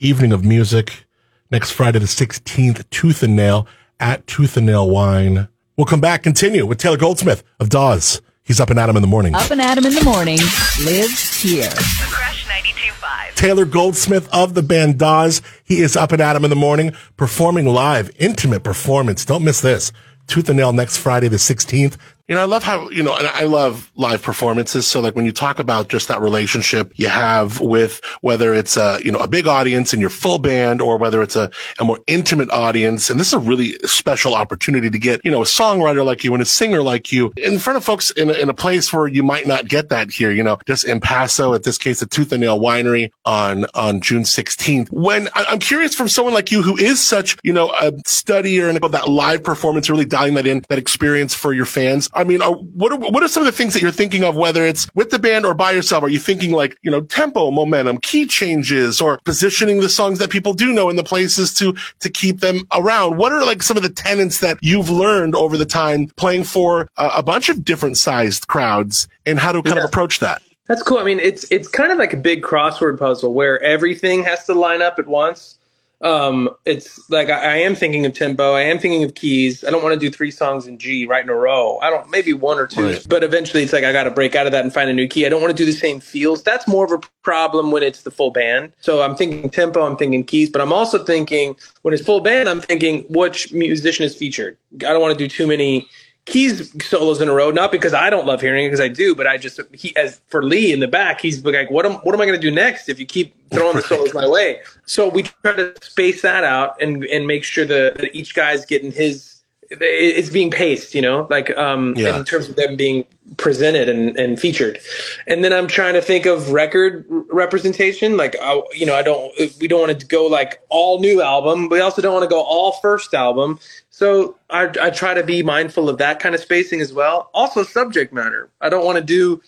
evening 0.00 0.32
of 0.32 0.42
music 0.42 1.04
next 1.50 1.72
Friday 1.72 1.98
the 1.98 2.06
16th, 2.06 2.88
Tooth 2.88 3.22
and 3.22 3.36
Nail 3.36 3.66
at 4.00 4.26
Tooth 4.26 4.56
and 4.56 4.64
Nail 4.64 4.88
Wine. 4.88 5.48
We'll 5.76 5.84
come 5.84 6.00
back, 6.00 6.22
continue 6.22 6.64
with 6.64 6.78
Taylor 6.78 6.96
Goldsmith 6.96 7.44
of 7.60 7.68
Dawes. 7.68 8.22
He's 8.42 8.60
up 8.60 8.70
and 8.70 8.80
at 8.80 8.88
'em 8.88 8.96
in 8.96 9.02
the 9.02 9.08
morning. 9.08 9.34
Up 9.34 9.50
and 9.50 9.60
at 9.60 9.76
'em 9.76 9.84
in 9.84 9.94
the 9.94 10.02
morning 10.02 10.38
lives 10.86 11.42
here. 11.42 11.68
Crush 11.68 12.46
92.5. 12.48 13.34
Taylor 13.34 13.66
Goldsmith 13.66 14.26
of 14.32 14.54
the 14.54 14.62
band 14.62 14.96
Dawes. 14.96 15.42
He 15.64 15.82
is 15.82 15.98
up 15.98 16.12
and 16.12 16.22
at 16.22 16.34
'em 16.34 16.44
in 16.44 16.50
the 16.50 16.56
morning, 16.56 16.94
performing 17.18 17.66
live, 17.66 18.10
intimate 18.18 18.64
performance. 18.64 19.26
Don't 19.26 19.44
miss 19.44 19.60
this. 19.60 19.92
Tooth 20.28 20.48
and 20.48 20.56
Nail 20.56 20.72
next 20.72 20.98
Friday, 20.98 21.28
the 21.28 21.38
16th. 21.38 21.96
You 22.32 22.36
know, 22.36 22.44
I 22.44 22.46
love 22.46 22.62
how, 22.62 22.88
you 22.88 23.02
know, 23.02 23.14
and 23.14 23.26
I 23.26 23.42
love 23.42 23.92
live 23.94 24.22
performances. 24.22 24.86
So 24.86 25.00
like 25.00 25.14
when 25.14 25.26
you 25.26 25.32
talk 25.32 25.58
about 25.58 25.88
just 25.88 26.08
that 26.08 26.22
relationship 26.22 26.90
you 26.94 27.10
have 27.10 27.60
with 27.60 28.00
whether 28.22 28.54
it's 28.54 28.78
a, 28.78 28.98
you 29.04 29.12
know, 29.12 29.18
a 29.18 29.28
big 29.28 29.46
audience 29.46 29.92
and 29.92 30.00
your 30.00 30.08
full 30.08 30.38
band 30.38 30.80
or 30.80 30.96
whether 30.96 31.20
it's 31.20 31.36
a, 31.36 31.50
a 31.78 31.84
more 31.84 32.00
intimate 32.06 32.50
audience. 32.50 33.10
And 33.10 33.20
this 33.20 33.26
is 33.26 33.32
a 33.34 33.38
really 33.38 33.74
special 33.80 34.34
opportunity 34.34 34.88
to 34.88 34.98
get, 34.98 35.22
you 35.26 35.30
know, 35.30 35.42
a 35.42 35.44
songwriter 35.44 36.06
like 36.06 36.24
you 36.24 36.32
and 36.32 36.42
a 36.42 36.46
singer 36.46 36.82
like 36.82 37.12
you 37.12 37.34
in 37.36 37.58
front 37.58 37.76
of 37.76 37.84
folks 37.84 38.10
in 38.12 38.30
a, 38.30 38.32
in 38.32 38.48
a 38.48 38.54
place 38.54 38.90
where 38.94 39.06
you 39.06 39.22
might 39.22 39.46
not 39.46 39.68
get 39.68 39.90
that 39.90 40.10
here, 40.10 40.30
you 40.30 40.42
know, 40.42 40.56
just 40.66 40.84
in 40.84 41.00
Paso, 41.00 41.52
at 41.52 41.64
this 41.64 41.76
case, 41.76 42.00
the 42.00 42.06
Tooth 42.06 42.32
and 42.32 42.40
Nail 42.40 42.58
Winery 42.58 43.10
on, 43.26 43.66
on 43.74 44.00
June 44.00 44.22
16th. 44.22 44.90
When 44.90 45.28
I'm 45.34 45.58
curious 45.58 45.94
from 45.94 46.08
someone 46.08 46.32
like 46.32 46.50
you 46.50 46.62
who 46.62 46.78
is 46.78 46.98
such, 46.98 47.36
you 47.42 47.52
know, 47.52 47.70
a 47.72 47.92
studier 48.06 48.70
and 48.70 48.78
about 48.78 48.92
that 48.92 49.10
live 49.10 49.44
performance, 49.44 49.90
really 49.90 50.06
dialing 50.06 50.32
that 50.36 50.46
in, 50.46 50.64
that 50.70 50.78
experience 50.78 51.34
for 51.34 51.52
your 51.52 51.66
fans. 51.66 52.08
I 52.22 52.24
mean, 52.24 52.40
are, 52.40 52.52
what 52.52 52.92
are, 52.92 52.98
what 52.98 53.22
are 53.22 53.28
some 53.28 53.42
of 53.42 53.46
the 53.46 53.52
things 53.52 53.74
that 53.74 53.82
you're 53.82 53.90
thinking 53.90 54.22
of, 54.24 54.36
whether 54.36 54.64
it's 54.64 54.88
with 54.94 55.10
the 55.10 55.18
band 55.18 55.44
or 55.44 55.52
by 55.54 55.72
yourself? 55.72 56.04
Are 56.04 56.08
you 56.08 56.20
thinking 56.20 56.52
like, 56.52 56.78
you 56.82 56.90
know, 56.90 57.00
tempo, 57.02 57.50
momentum, 57.50 57.98
key 57.98 58.26
changes, 58.26 59.00
or 59.00 59.18
positioning 59.24 59.80
the 59.80 59.88
songs 59.88 60.18
that 60.20 60.30
people 60.30 60.54
do 60.54 60.72
know 60.72 60.88
in 60.88 60.96
the 60.96 61.02
places 61.04 61.52
to, 61.54 61.74
to 62.00 62.08
keep 62.08 62.40
them 62.40 62.60
around? 62.72 63.16
What 63.16 63.32
are 63.32 63.44
like 63.44 63.62
some 63.62 63.76
of 63.76 63.82
the 63.82 63.90
tenets 63.90 64.38
that 64.40 64.56
you've 64.62 64.88
learned 64.88 65.34
over 65.34 65.56
the 65.56 65.66
time 65.66 66.06
playing 66.16 66.44
for 66.44 66.88
a, 66.96 67.10
a 67.16 67.22
bunch 67.22 67.48
of 67.48 67.64
different 67.64 67.98
sized 67.98 68.46
crowds 68.46 69.08
and 69.26 69.38
how 69.38 69.52
to 69.52 69.60
kind 69.62 69.76
Yeah. 69.76 69.82
of 69.82 69.88
approach 69.88 70.20
that? 70.20 70.40
That's 70.68 70.82
cool. 70.82 70.98
I 70.98 71.04
mean, 71.04 71.18
it's 71.18 71.44
it's 71.50 71.66
kind 71.68 71.90
of 71.90 71.98
like 71.98 72.12
a 72.12 72.16
big 72.16 72.42
crossword 72.42 72.98
puzzle 72.98 73.34
where 73.34 73.60
everything 73.62 74.22
has 74.22 74.44
to 74.46 74.54
line 74.54 74.80
up 74.80 74.98
at 74.98 75.08
once. 75.08 75.58
Um, 76.02 76.50
it's 76.64 77.08
like 77.10 77.30
I, 77.30 77.54
I 77.54 77.56
am 77.58 77.76
thinking 77.76 78.04
of 78.06 78.12
tempo. 78.12 78.54
I 78.54 78.62
am 78.62 78.78
thinking 78.78 79.04
of 79.04 79.14
keys. 79.14 79.62
I 79.64 79.70
don't 79.70 79.82
want 79.84 79.94
to 79.94 80.00
do 80.00 80.10
three 80.10 80.32
songs 80.32 80.66
in 80.66 80.76
G 80.78 81.06
right 81.06 81.22
in 81.22 81.30
a 81.30 81.34
row. 81.34 81.78
I 81.80 81.90
don't 81.90 82.10
maybe 82.10 82.32
one 82.32 82.58
or 82.58 82.66
two, 82.66 82.84
Right. 82.86 83.06
but 83.08 83.22
eventually 83.22 83.62
it's 83.62 83.72
like 83.72 83.84
I 83.84 83.92
got 83.92 84.04
to 84.04 84.10
break 84.10 84.34
out 84.34 84.46
of 84.46 84.52
that 84.52 84.64
and 84.64 84.74
find 84.74 84.90
a 84.90 84.92
new 84.92 85.06
key. 85.06 85.26
I 85.26 85.28
don't 85.28 85.40
want 85.40 85.56
to 85.56 85.56
do 85.56 85.64
the 85.64 85.76
same 85.76 86.00
feels. 86.00 86.42
That's 86.42 86.66
more 86.66 86.84
of 86.84 86.90
a 86.92 87.00
problem 87.22 87.70
when 87.70 87.84
it's 87.84 88.02
the 88.02 88.10
full 88.10 88.32
band. 88.32 88.72
So 88.80 89.00
I'm 89.02 89.14
thinking 89.14 89.48
tempo. 89.48 89.86
I'm 89.86 89.96
thinking 89.96 90.24
keys, 90.24 90.50
but 90.50 90.60
I'm 90.60 90.72
also 90.72 91.04
thinking 91.04 91.54
when 91.82 91.94
it's 91.94 92.02
full 92.04 92.20
band. 92.20 92.48
I'm 92.48 92.60
thinking 92.60 93.04
which 93.08 93.52
musician 93.52 94.04
is 94.04 94.16
featured. 94.16 94.56
I 94.74 94.90
don't 94.92 95.00
want 95.00 95.16
to 95.16 95.24
do 95.24 95.28
too 95.28 95.46
many 95.46 95.88
keys 96.26 96.72
solos 96.84 97.20
in 97.20 97.28
a 97.28 97.32
row, 97.32 97.50
not 97.50 97.72
because 97.72 97.94
I 97.94 98.10
don't 98.10 98.26
love 98.26 98.40
hearing 98.40 98.64
it, 98.64 98.68
because 98.68 98.80
I 98.80 98.88
do, 98.88 99.14
but 99.14 99.26
I 99.26 99.38
just 99.38 99.60
he 99.72 99.94
as 99.96 100.20
for 100.28 100.42
Lee 100.42 100.72
in 100.72 100.80
the 100.80 100.88
back, 100.88 101.20
he's 101.20 101.44
like, 101.44 101.70
what 101.70 101.84
am 101.86 101.94
what 101.94 102.14
am 102.14 102.20
I 102.20 102.26
going 102.26 102.40
to 102.40 102.46
do 102.46 102.54
next 102.54 102.88
if 102.88 102.98
you 102.98 103.06
keep 103.06 103.34
throwing 103.50 103.76
the 103.76 103.82
solos 103.82 104.14
my 104.14 104.28
way? 104.28 104.60
So 104.86 105.08
we 105.08 105.24
try 105.24 105.54
to 105.54 105.74
space 105.82 106.22
that 106.22 106.44
out 106.44 106.80
and 106.80 107.04
and 107.04 107.26
make 107.26 107.44
sure 107.44 107.64
that, 107.64 107.98
that 107.98 108.14
each 108.16 108.34
guy's 108.34 108.64
getting 108.64 108.92
his 108.92 109.31
it's 109.80 110.30
being 110.30 110.50
paced, 110.50 110.94
you 110.94 111.02
know, 111.02 111.26
like 111.30 111.56
um 111.56 111.94
Yeah. 111.96 112.18
in 112.18 112.24
terms 112.24 112.48
of 112.48 112.56
them 112.56 112.76
being 112.76 113.04
presented 113.36 113.88
and, 113.88 114.18
and 114.18 114.38
featured. 114.38 114.78
And 115.26 115.42
then 115.42 115.52
I'm 115.52 115.66
trying 115.66 115.94
to 115.94 116.02
think 116.02 116.26
of 116.26 116.50
record 116.50 117.06
representation. 117.08 118.16
Like, 118.16 118.36
I, 118.40 118.60
you 118.74 118.84
know, 118.84 118.94
I 118.94 119.02
don't, 119.02 119.32
we 119.60 119.68
don't 119.68 119.80
want 119.80 119.98
to 119.98 120.06
go 120.06 120.26
like 120.26 120.60
all 120.68 121.00
new 121.00 121.22
album, 121.22 121.68
but 121.68 121.76
we 121.76 121.80
also 121.80 122.02
don't 122.02 122.12
want 122.12 122.24
to 122.24 122.28
go 122.28 122.42
all 122.42 122.72
first 122.82 123.14
album. 123.14 123.58
So 123.90 124.36
I, 124.50 124.70
I 124.80 124.90
try 124.90 125.14
to 125.14 125.22
be 125.22 125.42
mindful 125.42 125.88
of 125.88 125.96
that 125.98 126.20
kind 126.20 126.34
of 126.34 126.40
spacing 126.42 126.80
as 126.82 126.92
well. 126.92 127.30
Also 127.32 127.62
subject 127.62 128.12
matter. 128.12 128.50
I 128.60 128.68
don't 128.68 128.84
want 128.84 128.98
to 128.98 129.04
do 129.04 129.40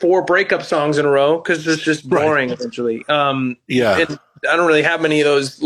four 0.00 0.22
breakup 0.22 0.62
songs 0.62 0.98
in 0.98 1.04
a 1.04 1.10
row 1.10 1.38
because 1.38 1.66
it's 1.66 1.82
just 1.82 2.04
Right. 2.04 2.22
boring 2.24 2.50
eventually. 2.50 3.04
Um, 3.08 3.56
Yeah. 3.66 4.04
I 4.48 4.56
don't 4.56 4.66
really 4.66 4.82
have 4.82 5.00
many 5.02 5.20
of 5.20 5.24
those 5.26 5.62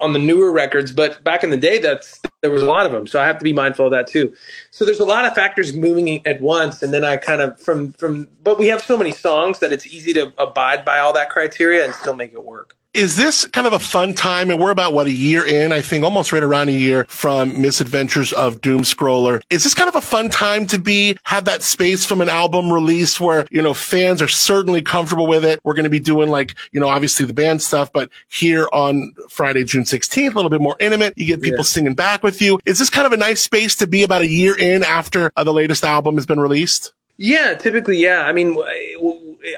on 0.00 0.12
the 0.12 0.18
newer 0.18 0.52
records, 0.52 0.92
but 0.92 1.22
back 1.24 1.42
in 1.42 1.50
the 1.50 1.56
day, 1.56 1.78
that's 1.78 2.20
there 2.40 2.50
was 2.50 2.62
a 2.62 2.66
lot 2.66 2.86
of 2.86 2.92
them. 2.92 3.06
So 3.06 3.20
I 3.20 3.26
have 3.26 3.38
to 3.38 3.44
be 3.44 3.52
mindful 3.52 3.86
of 3.86 3.90
that 3.92 4.06
too. 4.06 4.32
So 4.70 4.84
there's 4.84 5.00
a 5.00 5.04
lot 5.04 5.24
of 5.24 5.34
factors 5.34 5.74
moving 5.74 6.24
at 6.26 6.40
once, 6.40 6.82
and 6.82 6.92
then 6.92 7.04
I 7.04 7.16
kind 7.16 7.40
of 7.40 7.60
from 7.60 7.92
from. 7.94 8.28
But 8.42 8.58
we 8.58 8.68
have 8.68 8.82
so 8.82 8.96
many 8.96 9.12
songs 9.12 9.58
that 9.58 9.72
it's 9.72 9.86
easy 9.86 10.12
to 10.14 10.32
abide 10.38 10.84
by 10.84 10.98
all 10.98 11.12
that 11.14 11.30
criteria 11.30 11.84
and 11.84 11.94
still 11.94 12.14
make 12.14 12.32
it 12.32 12.44
work. 12.44 12.76
Is 12.94 13.16
this 13.16 13.46
kind 13.46 13.66
of 13.66 13.74
a 13.74 13.78
fun 13.78 14.14
time? 14.14 14.50
And 14.50 14.58
we're 14.58 14.70
about 14.70 14.94
what 14.94 15.06
a 15.06 15.12
year 15.12 15.46
in, 15.46 15.72
I 15.72 15.82
think, 15.82 16.04
almost 16.04 16.32
right 16.32 16.42
around 16.42 16.68
a 16.70 16.72
year 16.72 17.04
from 17.08 17.60
Misadventures 17.60 18.32
of 18.32 18.62
Doomscroller. 18.62 19.42
Is 19.50 19.62
this 19.62 19.74
kind 19.74 19.88
of 19.90 19.94
a 19.94 20.00
fun 20.00 20.30
time 20.30 20.66
to 20.68 20.78
be 20.78 21.16
have 21.24 21.44
that 21.44 21.62
space 21.62 22.06
from 22.06 22.22
an 22.22 22.30
album 22.30 22.72
release 22.72 23.20
where 23.20 23.46
you 23.50 23.60
know 23.60 23.74
fans 23.74 24.22
are 24.22 24.28
certainly 24.28 24.80
comfortable 24.80 25.26
with 25.26 25.44
it? 25.44 25.60
We're 25.64 25.74
going 25.74 25.84
to 25.84 25.90
be 25.90 26.00
doing 26.00 26.30
like 26.30 26.54
you 26.72 26.80
know 26.80 26.88
obviously 26.88 27.26
the 27.26 27.34
band 27.34 27.60
stuff, 27.60 27.92
but 27.92 28.08
here 28.30 28.68
on 28.72 29.12
Friday, 29.28 29.64
June 29.64 29.84
sixteenth, 29.84 30.32
a 30.34 30.36
little 30.36 30.50
bit 30.50 30.62
more 30.62 30.76
intimate. 30.80 31.12
You 31.16 31.26
get 31.26 31.42
people 31.42 31.58
Yeah. 31.58 31.64
singing 31.64 31.94
back 31.94 32.22
with 32.22 32.40
you. 32.40 32.58
Is 32.64 32.78
this 32.78 32.88
kind 32.88 33.06
of 33.06 33.12
a 33.12 33.18
nice 33.18 33.42
space 33.42 33.76
to 33.76 33.86
be 33.86 34.02
about 34.02 34.22
a 34.22 34.28
year 34.28 34.56
in 34.58 34.82
after 34.82 35.30
uh, 35.36 35.44
the 35.44 35.52
latest 35.52 35.84
album 35.84 36.14
has 36.16 36.24
been 36.24 36.40
released? 36.40 36.92
Yeah, 37.20 37.54
typically, 37.54 37.98
yeah. 37.98 38.20
I 38.22 38.32
mean, 38.32 38.56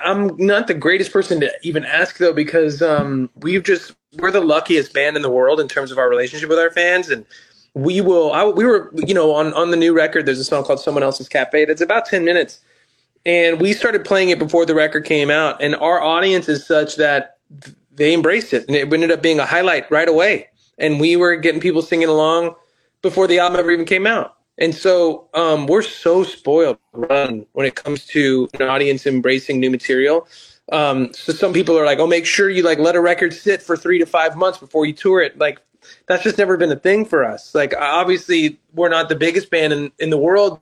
I'm 0.05 0.37
not 0.37 0.67
the 0.67 0.75
greatest 0.75 1.13
person 1.13 1.41
to 1.41 1.53
even 1.63 1.85
ask 1.85 2.19
though, 2.19 2.33
because 2.33 2.83
um, 2.83 3.31
we've 3.37 3.63
just 3.63 3.95
we're 4.17 4.31
the 4.31 4.41
luckiest 4.41 4.93
band 4.93 5.17
in 5.17 5.23
the 5.23 5.31
world 5.31 5.61
in 5.61 5.69
terms 5.69 5.91
of 5.91 5.99
our 5.99 6.09
relationship 6.09 6.49
with 6.49 6.59
our 6.59 6.71
fans, 6.71 7.09
and 7.09 7.27
we 7.75 8.01
will. 8.01 8.33
I, 8.33 8.45
we 8.45 8.65
were, 8.65 8.93
you 8.95 9.15
know, 9.15 9.33
on 9.35 9.53
on 9.55 9.71
the 9.71 9.77
new 9.77 9.95
record. 9.95 10.27
There's 10.27 10.39
a 10.39 10.45
song 10.45 10.65
called 10.65 10.81
"Someone 10.81 11.03
Else's 11.03 11.29
Cafe." 11.29 11.65
That's 11.65 11.81
about 11.81 12.07
ten 12.07 12.25
minutes, 12.25 12.61
and 13.25 13.61
we 13.61 13.73
started 13.73 14.05
playing 14.05 14.31
it 14.31 14.39
before 14.39 14.67
the 14.67 14.75
record 14.75 15.05
came 15.05 15.31
out, 15.31 15.63
and 15.63 15.77
our 15.77 16.01
audience 16.03 16.49
is 16.49 16.67
such 16.67 16.97
that 16.97 17.39
they 17.93 18.15
embraced 18.15 18.53
it, 18.53 18.67
and 18.67 18.77
it 18.77 18.93
ended 18.93 19.11
up 19.11 19.23
being 19.23 19.39
a 19.39 19.47
highlight 19.47 19.91
right 19.91 20.09
away. 20.09 20.49
And 20.79 20.99
we 20.99 21.17
were 21.17 21.37
getting 21.37 21.61
people 21.61 21.83
singing 21.83 22.09
along 22.09 22.55
before 23.03 23.27
the 23.27 23.39
album 23.39 23.61
ever 23.61 23.71
even 23.71 23.85
came 23.85 24.07
out. 24.07 24.37
And 24.61 24.75
so 24.75 25.29
um, 25.33 25.67
we're 25.67 25.83
so 25.83 26.23
spoiled 26.23 26.79
run 26.93 27.47
when 27.53 27.67
it 27.67 27.75
comes 27.75 28.07
to 28.09 28.49
an 28.55 28.63
audience 28.63 29.07
embracing 29.07 29.59
new 29.59 29.71
material. 29.71 30.29
Um, 30.71 31.13
so 31.15 31.33
some 31.33 31.53
people 31.53 31.77
are 31.79 31.85
like, 31.85 31.99
"Oh, 31.99 32.07
make 32.07 32.27
sure 32.27 32.49
you 32.49 32.63
like 32.63 32.79
let 32.79 32.95
a 32.95 33.01
record 33.01 33.33
sit 33.33 33.63
for 33.63 33.77
three 33.77 33.99
to 33.99 34.07
five 34.07 34.37
months 34.37 34.59
before 34.59 34.87
you 34.87 34.93
tour 34.93 35.21
it." 35.21 35.39
Like 35.39 35.59
that's 36.07 36.23
just 36.23 36.39
never 36.39 36.57
been 36.57 36.71
a 36.71 36.77
thing 36.77 37.05
for 37.05 37.25
us. 37.25 37.55
Like 37.55 37.75
obviously 37.75 38.61
we're 38.75 38.91
not 38.91 39.09
the 39.09 39.17
biggest 39.17 39.51
band 39.51 39.73
in, 39.73 39.91
in 39.99 40.11
the 40.11 40.19
world. 40.19 40.61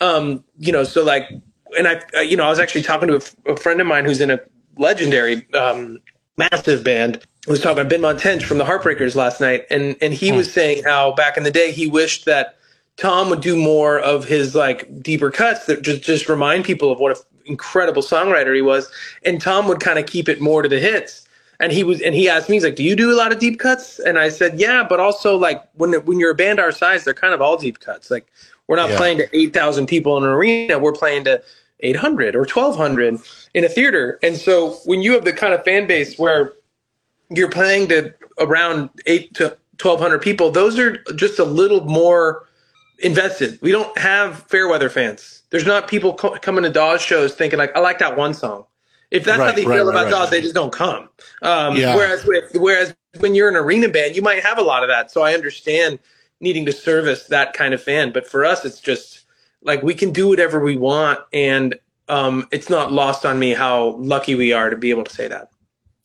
Um, 0.00 0.42
you 0.58 0.72
know, 0.72 0.82
so 0.82 1.04
like, 1.04 1.28
and 1.76 1.86
I, 1.86 2.02
uh, 2.16 2.20
you 2.20 2.36
know, 2.36 2.44
I 2.44 2.48
was 2.48 2.58
actually 2.58 2.82
talking 2.82 3.08
to 3.08 3.14
a, 3.14 3.18
f- 3.18 3.36
a 3.46 3.56
friend 3.56 3.80
of 3.82 3.86
mine 3.86 4.06
who's 4.06 4.20
in 4.20 4.30
a 4.30 4.40
legendary, 4.78 5.46
um, 5.52 5.98
massive 6.38 6.82
band. 6.82 7.22
I 7.46 7.50
was 7.50 7.60
talking 7.60 7.80
about 7.80 7.92
Benmont 7.92 8.18
Tench 8.18 8.44
from 8.44 8.56
the 8.56 8.64
Heartbreakers 8.64 9.14
last 9.14 9.40
night, 9.40 9.66
and 9.70 9.96
and 10.00 10.14
he 10.14 10.32
was 10.32 10.50
saying 10.52 10.84
how 10.84 11.12
back 11.12 11.36
in 11.36 11.42
the 11.42 11.50
day 11.50 11.70
he 11.70 11.86
wished 11.86 12.24
that 12.24 12.56
Tom 12.96 13.30
would 13.30 13.40
do 13.40 13.56
more 13.56 13.98
of 13.98 14.24
his 14.24 14.54
like 14.54 15.02
deeper 15.02 15.30
cuts 15.30 15.66
that 15.66 15.82
just 15.82 16.02
just 16.02 16.28
remind 16.28 16.64
people 16.64 16.90
of 16.92 16.98
what 16.98 17.16
an 17.16 17.22
incredible 17.46 18.02
songwriter 18.02 18.54
he 18.54 18.62
was, 18.62 18.90
and 19.24 19.40
Tom 19.40 19.66
would 19.68 19.80
kind 19.80 19.98
of 19.98 20.06
keep 20.06 20.28
it 20.28 20.40
more 20.40 20.62
to 20.62 20.68
the 20.68 20.80
hits. 20.80 21.26
And 21.60 21.72
he 21.72 21.84
was, 21.84 22.00
and 22.00 22.14
he 22.14 22.26
asked 22.28 22.48
me, 22.48 22.56
he's 22.56 22.64
like, 22.64 22.76
"Do 22.76 22.82
you 22.82 22.96
do 22.96 23.12
a 23.12 23.16
lot 23.16 23.32
of 23.32 23.38
deep 23.38 23.58
cuts?" 23.58 23.98
And 23.98 24.18
I 24.18 24.28
said, 24.30 24.58
"Yeah, 24.58 24.84
but 24.88 24.98
also 25.00 25.36
like 25.36 25.62
when 25.74 25.92
when 26.06 26.18
you're 26.18 26.30
a 26.30 26.34
band 26.34 26.58
our 26.58 26.72
size, 26.72 27.04
they're 27.04 27.14
kind 27.14 27.34
of 27.34 27.40
all 27.42 27.56
deep 27.56 27.80
cuts. 27.80 28.10
Like 28.10 28.26
we're 28.66 28.76
not 28.76 28.90
Yeah. 28.90 28.96
playing 28.96 29.18
to 29.18 29.36
eight 29.36 29.52
thousand 29.52 29.86
people 29.86 30.16
in 30.16 30.24
an 30.24 30.30
arena, 30.30 30.78
we're 30.78 30.92
playing 30.92 31.24
to 31.24 31.42
800 31.80 32.36
or 32.36 32.44
1200 32.44 33.18
in 33.54 33.64
a 33.64 33.68
theater. 33.68 34.18
And 34.22 34.36
so 34.36 34.72
when 34.84 35.00
you 35.02 35.12
have 35.12 35.24
the 35.24 35.32
kind 35.32 35.54
of 35.54 35.64
fan 35.64 35.86
base 35.86 36.18
where 36.18 36.52
you're 37.30 37.48
playing 37.50 37.88
to 37.88 38.12
around 38.38 38.90
eight 39.06 39.32
to 39.34 39.56
1200 39.80 40.20
people, 40.20 40.50
those 40.50 40.78
are 40.78 40.98
just 41.14 41.38
a 41.38 41.44
little 41.44 41.80
more 41.86 42.46
invested. 43.02 43.58
We 43.62 43.72
don't 43.72 43.96
have 43.98 44.44
fair 44.44 44.68
weather 44.68 44.88
fans. 44.88 45.42
There's 45.50 45.66
not 45.66 45.88
people 45.88 46.14
co- 46.14 46.38
coming 46.38 46.64
to 46.64 46.70
Dawes 46.70 47.02
shows 47.02 47.34
thinking 47.34 47.58
like, 47.58 47.74
I 47.76 47.80
like 47.80 47.98
that 47.98 48.16
one 48.16 48.34
song. 48.34 48.64
If 49.10 49.24
that's 49.24 49.38
how 49.40 49.52
they 49.52 49.64
right, 49.64 49.76
feel 49.78 49.86
right, 49.86 49.90
about 49.90 50.04
right. 50.04 50.10
Dawes, 50.10 50.30
they 50.30 50.40
just 50.40 50.54
don't 50.54 50.72
come. 50.72 51.08
Um, 51.42 51.76
Yeah. 51.76 51.96
Whereas 51.96 52.24
with 52.24 52.54
whereas 52.54 52.94
when 53.18 53.34
you're 53.34 53.48
an 53.48 53.56
arena 53.56 53.88
band, 53.88 54.14
you 54.14 54.22
might 54.22 54.42
have 54.42 54.58
a 54.58 54.62
lot 54.62 54.84
of 54.84 54.88
that. 54.88 55.10
So 55.10 55.22
I 55.22 55.34
understand 55.34 55.98
needing 56.40 56.64
to 56.66 56.72
service 56.72 57.26
that 57.26 57.52
kind 57.52 57.74
of 57.74 57.82
fan. 57.82 58.12
But 58.12 58.26
for 58.26 58.44
us, 58.44 58.64
it's 58.64 58.80
just 58.80 59.24
like 59.62 59.82
we 59.82 59.94
can 59.94 60.12
do 60.12 60.28
whatever 60.28 60.60
we 60.60 60.76
want, 60.76 61.20
and 61.32 61.78
um, 62.08 62.46
it's 62.52 62.70
not 62.70 62.92
lost 62.92 63.26
on 63.26 63.38
me 63.38 63.52
how 63.52 63.96
lucky 63.96 64.34
we 64.34 64.52
are 64.52 64.70
to 64.70 64.76
be 64.76 64.90
able 64.90 65.04
to 65.04 65.12
say 65.12 65.28
that. 65.28 65.50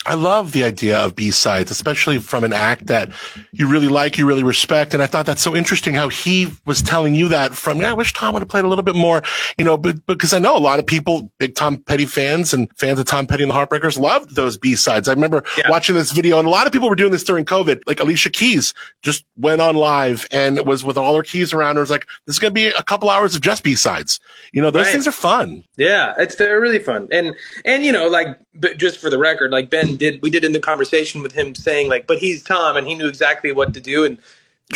I 0.06 0.14
love 0.14 0.52
the 0.52 0.64
idea 0.64 0.98
of 1.00 1.16
B-sides, 1.16 1.72
especially 1.72 2.20
from 2.20 2.44
an 2.44 2.54
act 2.54 2.88
that 2.88 3.10
you 3.52 3.68
really 3.68 3.88
like, 3.88 4.18
you 4.18 4.26
really 4.26 4.44
respect. 4.44 4.94
And 4.94 5.02
I 5.02 5.08
thought 5.08 5.26
that's 5.26 5.42
so 5.42 5.56
interesting 5.56 5.94
how 5.96 6.10
he 6.10 6.48
was 6.66 6.82
telling 6.82 7.16
you 7.16 7.28
that 7.30 7.54
from, 7.54 7.82
yeah, 7.82 7.90
I 7.90 7.94
wish 7.94 8.14
Tom 8.14 8.34
would 8.34 8.42
have 8.42 8.50
played 8.50 8.66
a 8.66 8.68
little 8.68 8.84
bit 8.84 8.96
more, 8.96 9.24
you 9.58 9.66
know, 9.66 9.78
but 9.78 10.06
because 10.06 10.34
I 10.34 10.40
know 10.40 10.56
a 10.56 10.60
lot 10.60 10.78
of 10.80 10.86
people, 10.86 11.32
big 11.40 11.56
Tom 11.56 11.78
Petty 11.78 12.06
fans 12.06 12.54
and 12.54 12.70
fans 12.78 13.00
of 13.00 13.06
Tom 13.06 13.26
Petty 13.28 13.44
and 13.44 13.52
the 13.52 13.56
Heartbreakers 13.56 13.98
loved 14.00 14.36
those 14.36 14.58
B-sides. 14.58 15.08
I 15.08 15.14
remember 15.14 15.44
Yeah. 15.58 15.70
watching 15.70 15.96
this 15.96 16.12
video 16.12 16.38
and 16.40 16.48
a 16.48 16.52
lot 16.52 16.68
of 16.68 16.74
people 16.74 16.90
were 16.90 16.96
doing 16.96 17.12
this 17.12 17.24
during 17.24 17.46
COVID. 17.46 17.82
Like 17.88 18.00
Alicia 18.00 18.30
Keys 18.30 18.74
just 19.02 19.26
went 19.38 19.62
on 19.62 19.76
live 19.76 20.28
and 20.32 20.66
was 20.66 20.84
with 20.84 20.98
all 20.98 21.16
her 21.16 21.24
keys 21.24 21.54
around 21.54 21.76
her. 21.78 21.82
It 21.82 21.84
was 21.84 21.90
like, 21.92 22.06
this 22.28 22.36
is 22.36 22.40
going 22.40 22.52
to 22.52 22.56
be 22.56 22.68
a 22.68 22.84
couple 22.84 23.10
hours 23.10 23.36
of 23.36 23.42
just 23.42 23.64
B-sides. 23.64 24.20
You 24.52 24.62
know, 24.62 24.72
those 24.72 24.86
Right. 24.86 24.92
things 24.92 25.08
are 25.08 25.12
fun. 25.12 25.64
Yeah, 25.78 26.14
it's 26.18 26.36
they're 26.36 26.62
really 26.62 26.80
fun, 26.80 27.08
and 27.12 27.34
and 27.66 27.84
you 27.84 27.92
know, 27.92 28.08
like, 28.08 28.28
but 28.54 28.78
just 28.78 29.00
for 29.00 29.10
the 29.10 29.18
record, 29.18 29.52
like 29.52 29.70
Ben 29.70 29.95
did, 29.96 30.22
we 30.22 30.30
did 30.30 30.44
in 30.44 30.52
the 30.54 30.60
conversation 30.60 31.22
with 31.24 31.32
him 31.34 31.56
saying 31.56 31.90
like, 31.90 32.08
but 32.08 32.18
he's 32.20 32.44
Tom, 32.44 32.78
and 32.78 32.88
he 32.88 32.96
knew 32.96 33.08
exactly 33.08 33.52
what 33.52 33.74
to 33.74 33.82
do, 33.82 34.06
and 34.06 34.18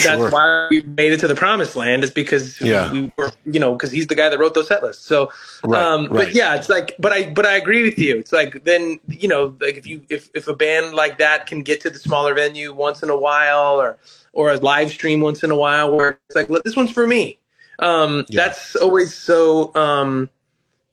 that's 0.03 0.19
Sure. 0.19 0.29
why 0.29 0.67
we 0.69 0.81
made 0.83 1.11
it 1.11 1.19
to 1.21 1.27
the 1.27 1.33
promised 1.35 1.75
land 1.75 2.03
is 2.03 2.11
because 2.11 2.61
Yeah. 2.61 2.91
we 2.91 3.11
were, 3.17 3.31
you 3.45 3.59
know, 3.59 3.73
because 3.73 3.91
he's 3.91 4.05
the 4.07 4.13
guy 4.15 4.29
that 4.29 4.37
wrote 4.37 4.53
those 4.53 4.67
set 4.67 4.83
lists. 4.83 5.03
So, 5.03 5.31
Right, 5.63 5.81
um, 5.81 6.01
right. 6.03 6.11
but 6.11 6.35
yeah, 6.35 6.55
it's 6.55 6.69
like, 6.69 6.95
but 6.99 7.11
I, 7.11 7.31
but 7.31 7.45
I 7.45 7.55
agree 7.57 7.83
with 7.83 7.97
you. 7.97 8.17
It's 8.17 8.31
like 8.31 8.63
then 8.65 8.99
you 9.07 9.27
know, 9.27 9.55
like 9.59 9.77
if 9.77 9.87
you 9.87 10.01
if 10.09 10.29
if 10.35 10.47
a 10.47 10.55
band 10.55 10.93
like 10.93 11.17
that 11.17 11.47
can 11.47 11.63
get 11.63 11.81
to 11.81 11.89
the 11.89 11.97
smaller 11.99 12.33
venue 12.35 12.71
once 12.73 13.01
in 13.01 13.09
a 13.09 13.17
while, 13.17 13.81
or 13.81 13.97
or 14.33 14.51
a 14.51 14.57
live 14.57 14.91
stream 14.91 15.21
once 15.21 15.43
in 15.43 15.49
a 15.51 15.55
while, 15.55 15.91
where 15.95 16.19
it's 16.27 16.35
like, 16.35 16.49
"Look, 16.49 16.63
this 16.63 16.75
one's 16.75 16.91
for 16.91 17.07
me. 17.07 17.39
Um, 17.79 18.25
Yeah. 18.29 18.45
That's 18.45 18.75
always 18.75 19.13
so. 19.15 19.73
Um, 19.75 20.29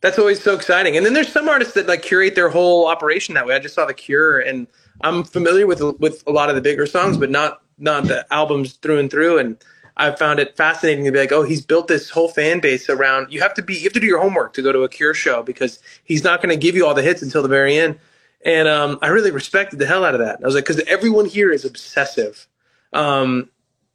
that's 0.06 0.20
always 0.20 0.40
so 0.40 0.54
exciting. 0.54 0.96
And 0.96 1.04
then 1.04 1.14
there's 1.14 1.32
some 1.32 1.48
artists 1.48 1.74
that 1.74 1.88
like 1.88 2.02
curate 2.02 2.36
their 2.36 2.48
whole 2.48 2.86
operation 2.86 3.34
that 3.34 3.44
way. 3.44 3.56
I 3.56 3.58
just 3.58 3.74
saw 3.74 3.86
The 3.86 3.92
Cure, 3.92 4.38
and 4.38 4.68
I'm 5.00 5.24
familiar 5.24 5.66
with 5.66 5.82
with 5.98 6.22
a 6.28 6.30
lot 6.30 6.48
of 6.48 6.54
the 6.54 6.62
bigger 6.62 6.86
songs, 6.86 7.16
but 7.16 7.28
not 7.28 7.60
not 7.76 8.04
the 8.04 8.24
albums 8.32 8.74
through 8.74 9.00
and 9.00 9.10
through. 9.10 9.38
And 9.38 9.56
I 9.96 10.12
found 10.12 10.38
it 10.38 10.56
fascinating 10.56 11.04
to 11.06 11.10
be 11.10 11.18
like, 11.18 11.32
oh, 11.32 11.42
he's 11.42 11.60
built 11.60 11.88
this 11.88 12.08
whole 12.08 12.28
fan 12.28 12.60
base 12.60 12.88
around. 12.88 13.32
You 13.32 13.40
have 13.40 13.52
to 13.54 13.62
be, 13.62 13.74
you 13.74 13.82
have 13.82 13.94
to 13.94 14.00
do 14.00 14.06
your 14.06 14.20
homework 14.20 14.52
to 14.52 14.62
go 14.62 14.70
to 14.70 14.84
a 14.84 14.88
Cure 14.88 15.12
show 15.12 15.42
because 15.42 15.80
he's 16.04 16.22
not 16.22 16.40
going 16.40 16.56
to 16.56 16.56
give 16.56 16.76
you 16.76 16.86
all 16.86 16.94
the 16.94 17.02
hits 17.02 17.20
until 17.20 17.42
the 17.42 17.48
very 17.48 17.76
end. 17.76 17.98
And 18.44 18.68
um, 18.68 19.00
I 19.02 19.08
really 19.08 19.32
respected 19.32 19.80
the 19.80 19.86
hell 19.86 20.04
out 20.04 20.14
of 20.14 20.20
that. 20.20 20.38
I 20.40 20.46
was 20.46 20.54
like, 20.54 20.64
because 20.64 20.80
everyone 20.86 21.26
here 21.26 21.50
is 21.50 21.64
obsessive. 21.64 22.46
Um, 22.92 23.50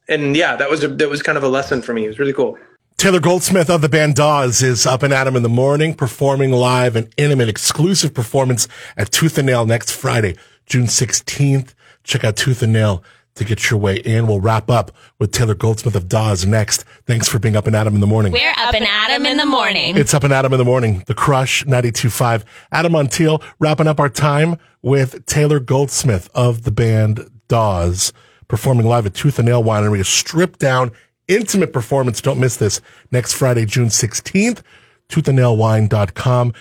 and 0.10 0.36
yeah, 0.36 0.58
that 0.58 0.70
was 0.70 0.84
a, 0.84 0.90
that 0.90 1.10
was 1.10 1.24
kind 1.24 1.38
of 1.38 1.44
a 1.46 1.48
lesson 1.48 1.82
for 1.82 1.94
me. 1.94 2.04
It 2.04 2.10
was 2.10 2.20
really 2.20 2.34
cool. 2.34 2.58
Taylor 3.02 3.20
Goldsmith 3.20 3.72
of 3.72 3.82
the 3.82 3.90
band 3.90 4.14
Dawes 4.14 4.62
is 4.62 4.86
up 4.86 5.02
and 5.02 5.12
at 5.12 5.26
'em 5.26 5.36
in 5.36 5.42
the 5.42 5.50
morning, 5.50 5.96
performing 5.96 6.52
live 6.52 6.96
an 6.96 7.10
intimate 7.18 7.50
exclusive 7.50 8.14
performance 8.14 8.68
at 8.96 9.12
Tooth 9.12 9.40
and 9.40 9.48
Nail 9.48 9.66
next 9.66 9.90
Friday, 9.90 10.36
June 10.68 10.86
16th. 10.86 11.74
Check 12.04 12.24
out 12.24 12.36
Tooth 12.36 12.62
and 12.62 12.72
Nail 12.72 13.04
to 13.34 13.44
get 13.44 13.72
your 13.72 13.80
way 13.80 13.96
in. 13.96 14.28
We'll 14.28 14.40
wrap 14.40 14.70
up 14.70 14.92
with 15.18 15.32
Taylor 15.32 15.56
Goldsmith 15.56 15.96
of 15.96 16.08
Dawes 16.08 16.46
next. 16.46 16.86
Thanks 17.08 17.28
for 17.28 17.40
being 17.40 17.56
up 17.56 17.66
and 17.66 17.76
at 17.76 17.88
'em 17.88 17.96
in 17.96 18.02
the 18.02 18.06
morning. 18.06 18.34
We're 18.34 18.54
up 18.56 18.76
and 18.76 18.86
Adam 18.88 19.26
in 19.26 19.38
the 19.38 19.48
morning. 19.48 19.98
It's 19.98 20.14
up 20.14 20.24
and 20.24 20.32
Adam 20.32 20.54
in 20.54 20.60
the 20.60 20.64
morning. 20.64 21.02
The 21.08 21.16
Crush 21.16 21.66
92.5. 21.66 22.46
Adam 22.72 22.94
Montiel 22.94 23.42
wrapping 23.60 23.88
up 23.88 24.00
our 24.00 24.10
time 24.10 24.58
with 24.84 25.26
Taylor 25.26 25.60
Goldsmith 25.60 26.30
of 26.36 26.66
the 26.66 26.72
band 26.72 27.26
Dawes 27.48 28.14
performing 28.48 28.86
live 28.86 29.08
at 29.08 29.16
Tooth 29.16 29.40
and 29.40 29.48
Nail 29.48 29.64
Winery. 29.64 30.02
A 30.02 30.04
stripped 30.04 30.60
down, 30.60 30.92
intimate 31.28 31.74
performance. 31.74 32.22
Don't 32.22 32.40
miss 32.40 32.58
this 32.58 32.82
next 33.12 33.34
Friday, 33.34 33.66
June 33.66 33.88
16th. 33.88 34.62
Toothandnailwine.com. 35.10 36.54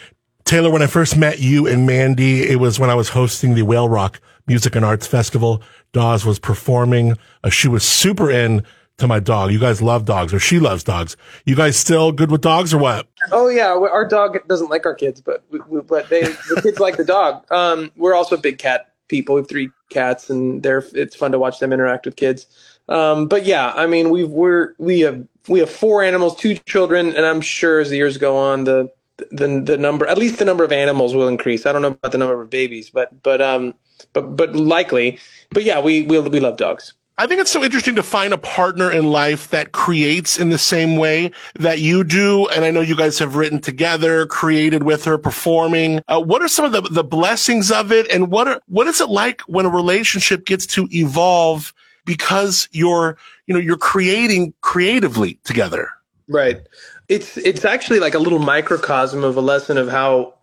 Taylor, 0.45 0.71
when 0.71 0.83
I 0.83 0.87
first 0.87 1.17
met 1.17 1.39
you 1.39 1.67
and 1.67 1.87
Mandy, 1.87 2.43
it 2.43 2.59
was 2.59 2.81
when 2.81 2.91
I 2.91 2.95
was 2.95 3.11
hosting 3.11 3.55
the 3.55 3.63
Whale 3.63 3.89
Rock 3.89 4.21
Music 4.47 4.75
and 4.75 4.85
Arts 4.85 5.07
Festival. 5.07 5.63
Dawes 5.93 6.25
was 6.25 6.39
performing. 6.39 7.17
Uh, 7.45 7.51
she 7.51 7.69
was 7.69 7.85
super 7.85 8.31
in 8.31 8.65
to 8.99 9.07
my 9.07 9.21
dog. 9.21 9.53
You 9.53 9.59
guys 9.59 9.81
love 9.81 10.05
dogs, 10.05 10.35
or 10.35 10.39
she 10.39 10.59
loves 10.59 10.85
dogs. 10.85 11.17
You 11.45 11.57
guys 11.57 11.77
still 11.77 12.13
good 12.13 12.31
with 12.31 12.41
dogs, 12.41 12.73
or 12.75 12.79
what? 12.79 13.09
Oh 13.31 13.49
yeah, 13.49 13.69
our 13.69 14.07
dog 14.07 14.39
doesn't 14.49 14.69
like 14.69 14.87
our 14.87 14.95
kids, 14.95 15.21
but 15.21 15.45
we, 15.51 15.61
we, 15.69 15.81
but 15.81 16.09
they 16.09 16.23
the 16.23 16.61
kids 16.63 16.81
like 16.81 16.97
the 16.97 17.05
dog. 17.05 17.45
Um, 17.53 17.91
we're 17.97 18.15
also 18.15 18.37
big 18.37 18.59
cat 18.59 18.90
people. 19.11 19.35
We 19.35 19.43
have 19.43 19.49
three 19.49 19.69
cats, 19.91 20.31
and 20.31 20.63
they're 20.63 20.85
it's 20.95 21.17
fun 21.17 21.33
to 21.33 21.39
watch 21.39 21.59
them 21.59 21.73
interact 21.73 22.07
with 22.07 22.17
kids. 22.17 22.47
Um, 22.89 23.29
but 23.29 23.45
yeah, 23.45 23.73
I 23.77 23.87
mean 23.87 24.11
we've 24.11 24.31
we're 24.31 24.75
we 24.79 25.01
have 25.01 25.27
we 25.49 25.59
have 25.59 25.71
four 25.71 26.03
animals, 26.03 26.37
two 26.37 26.55
children, 26.55 27.15
and 27.15 27.27
I'm 27.27 27.41
sure 27.41 27.81
as 27.81 27.91
the 27.91 27.97
years 27.97 28.17
go 28.17 28.37
on, 28.37 28.65
the 28.65 28.91
the 29.31 29.61
the 29.61 29.77
number 29.77 30.07
at 30.07 30.17
least 30.17 30.39
the 30.39 30.45
number 30.45 30.65
of 30.65 30.73
animals 30.73 31.15
will 31.15 31.29
increase. 31.29 31.67
I 31.67 31.73
don't 31.73 31.83
know 31.83 31.89
about 31.89 32.13
the 32.13 32.19
number 32.19 32.41
of 32.41 32.49
babies, 32.49 32.89
but 32.89 33.23
but 33.23 33.43
um 33.43 33.75
but 34.13 34.37
but 34.37 34.57
likely. 34.57 35.19
But 35.51 35.65
yeah, 35.65 35.81
we 35.81 36.03
we 36.03 36.19
we 36.21 36.41
love 36.41 36.57
dogs. 36.57 36.95
I 37.21 37.27
think 37.27 37.39
it's 37.39 37.51
so 37.51 37.63
interesting 37.63 37.97
to 37.97 38.03
find 38.03 38.33
a 38.33 38.39
partner 38.39 38.91
in 38.91 39.11
life 39.11 39.51
that 39.51 39.73
creates 39.73 40.39
in 40.39 40.49
the 40.49 40.57
same 40.57 40.97
way 40.97 41.33
that 41.55 41.79
you 41.79 42.03
do. 42.03 42.49
And 42.49 42.65
I 42.65 42.71
know 42.71 42.81
you 42.81 42.97
guys 42.97 43.19
have 43.19 43.37
written 43.37 43.61
together, 43.61 44.25
created 44.25 44.85
with 44.85 45.05
her, 45.05 45.19
performing. 45.19 46.01
Uh, 46.09 46.23
what 46.23 46.41
are 46.41 46.49
some 46.49 46.65
of 46.65 46.73
the, 46.73 46.81
the 46.81 47.05
blessings 47.05 47.71
of 47.71 47.93
it? 47.93 48.11
And 48.11 48.31
what 48.31 48.49
are, 48.49 48.63
what 48.69 48.87
is 48.87 49.03
it 49.03 49.11
like 49.11 49.43
when 49.43 49.67
a 49.67 49.69
relationship 49.69 50.47
gets 50.47 50.65
to 50.69 50.89
evolve 50.93 51.75
because 52.07 52.71
you're, 52.73 53.19
you 53.47 53.53
know, 53.53 53.61
you're 53.61 53.77
creating 53.77 54.55
creatively 54.63 55.35
together? 55.45 55.91
Right. 56.27 56.63
It's 57.11 57.37
it's 57.37 57.65
actually 57.65 57.99
like 57.99 58.15
a 58.15 58.21
little 58.21 58.39
microcosm 58.39 59.25
of 59.25 59.37
a 59.37 59.41
lesson 59.41 59.77
of 59.77 59.89
how 59.89 60.35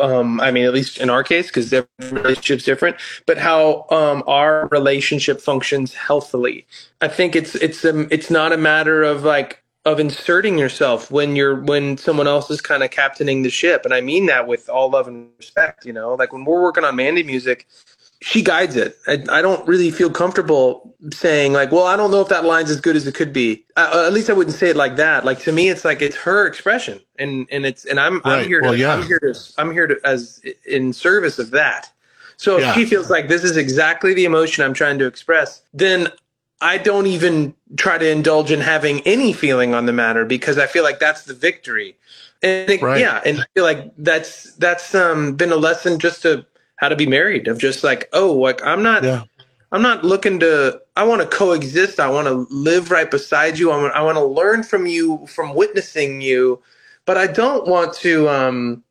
um, 0.00 0.40
I 0.40 0.50
mean, 0.50 0.64
at 0.64 0.74
least 0.74 0.98
in 0.98 1.10
our 1.10 1.24
case, 1.24 1.46
because 1.46 1.72
every 1.72 1.88
relationship's 2.00 2.64
different, 2.64 2.96
but 3.26 3.38
how 3.38 3.86
um, 3.90 4.22
our 4.26 4.68
relationship 4.68 5.40
functions 5.40 5.94
healthily. 5.94 6.66
I 7.00 7.08
think 7.08 7.34
it's 7.34 7.54
it's 7.54 7.82
um, 7.84 8.08
it's 8.10 8.30
not 8.30 8.52
a 8.52 8.58
matter 8.58 9.02
of 9.02 9.24
like 9.24 9.62
of 9.84 9.98
inserting 9.98 10.58
yourself 10.58 11.10
when 11.10 11.34
you're 11.34 11.60
when 11.60 11.96
someone 11.96 12.28
else 12.28 12.50
is 12.50 12.60
kind 12.60 12.82
of 12.82 12.90
captaining 12.90 13.42
the 13.42 13.50
ship, 13.50 13.86
and 13.86 13.94
I 13.94 14.02
mean 14.02 14.26
that 14.26 14.46
with 14.46 14.68
all 14.68 14.90
love 14.90 15.08
and 15.08 15.28
respect. 15.38 15.86
You 15.86 15.94
know, 15.94 16.14
like 16.14 16.32
when 16.32 16.44
we're 16.44 16.62
working 16.62 16.84
on 16.84 16.94
Mandy 16.94 17.22
music, 17.22 17.66
she 18.22 18.42
guides 18.42 18.76
it. 18.76 18.96
I, 19.06 19.24
I 19.28 19.42
don't 19.42 19.66
really 19.66 19.90
feel 19.90 20.08
comfortable 20.10 20.94
saying 21.12 21.52
like, 21.52 21.72
well, 21.72 21.86
I 21.86 21.96
don't 21.96 22.10
know 22.12 22.20
if 22.20 22.28
that 22.28 22.44
line's 22.44 22.70
as 22.70 22.80
good 22.80 22.96
as 22.96 23.06
it 23.06 23.14
could 23.14 23.32
be. 23.32 23.64
Uh, 23.76 24.04
at 24.06 24.12
least 24.12 24.30
I 24.30 24.32
wouldn't 24.32 24.56
say 24.56 24.70
it 24.70 24.76
like 24.76 24.96
that. 24.96 25.24
Like 25.24 25.40
to 25.40 25.52
me, 25.52 25.68
it's 25.68 25.84
like 25.84 26.00
it's 26.00 26.16
her 26.16 26.46
expression, 26.46 27.00
and 27.18 27.46
and 27.50 27.66
it's 27.66 27.84
and 27.84 27.98
I'm 28.00 28.22
Right. 28.24 28.40
I'm 28.42 28.46
here 28.46 28.60
to 28.60 28.76
yeah. 28.78 28.94
I'm 28.94 29.06
here 29.06 29.18
to 29.18 29.34
I'm 29.58 29.72
here 29.72 29.86
to 29.88 30.00
as 30.04 30.40
in 30.66 30.92
service 30.92 31.38
of 31.38 31.50
that. 31.50 31.90
So 32.36 32.56
if 32.56 32.62
Yeah. 32.62 32.74
she 32.74 32.86
feels 32.86 33.10
like 33.10 33.28
this 33.28 33.44
is 33.44 33.56
exactly 33.56 34.14
the 34.14 34.24
emotion 34.24 34.64
I'm 34.64 34.74
trying 34.74 34.98
to 35.00 35.06
express, 35.06 35.62
then 35.74 36.08
I 36.60 36.78
don't 36.78 37.06
even 37.06 37.54
try 37.76 37.98
to 37.98 38.08
indulge 38.08 38.52
in 38.52 38.60
having 38.60 39.00
any 39.00 39.32
feeling 39.32 39.74
on 39.74 39.86
the 39.86 39.92
matter 39.92 40.24
because 40.24 40.58
I 40.58 40.66
feel 40.68 40.84
like 40.84 41.00
that's 41.00 41.24
the 41.24 41.34
victory. 41.34 41.96
And 42.42 42.70
it- 42.70 42.82
Right. 42.82 43.00
yeah, 43.00 43.20
and 43.24 43.40
I 43.40 43.44
feel 43.54 43.64
like 43.64 43.92
that's 43.98 44.52
that's 44.54 44.94
um, 44.94 45.34
been 45.34 45.50
a 45.52 45.56
lesson 45.56 45.98
just 45.98 46.22
to 46.22 46.46
how 46.82 46.90
to 46.90 46.96
be 46.96 47.06
married 47.06 47.48
of 47.48 47.58
just 47.60 47.84
like 47.84 48.10
oh 48.12 48.34
like 48.34 48.62
I'm 48.66 48.82
not 48.82 49.04
Yeah. 49.04 49.24
I'm 49.72 49.82
not 49.82 50.04
looking 50.04 50.40
to 50.40 50.82
I 50.96 51.04
want 51.04 51.22
to 51.22 51.28
coexist. 51.28 52.00
I 52.00 52.10
want 52.10 52.28
to 52.28 52.46
live 52.54 52.90
right 52.90 53.10
beside 53.10 53.58
you. 53.58 53.70
I 53.70 53.76
want 53.80 53.94
I 53.94 54.02
want 54.02 54.18
to 54.18 54.24
learn 54.24 54.64
from 54.64 54.86
you 54.86 55.26
from 55.28 55.54
witnessing 55.54 56.20
you, 56.20 56.60
but 57.06 57.16
I 57.16 57.28
don't 57.28 57.68
want 57.68 57.94
to 57.98 58.28
um 58.28 58.84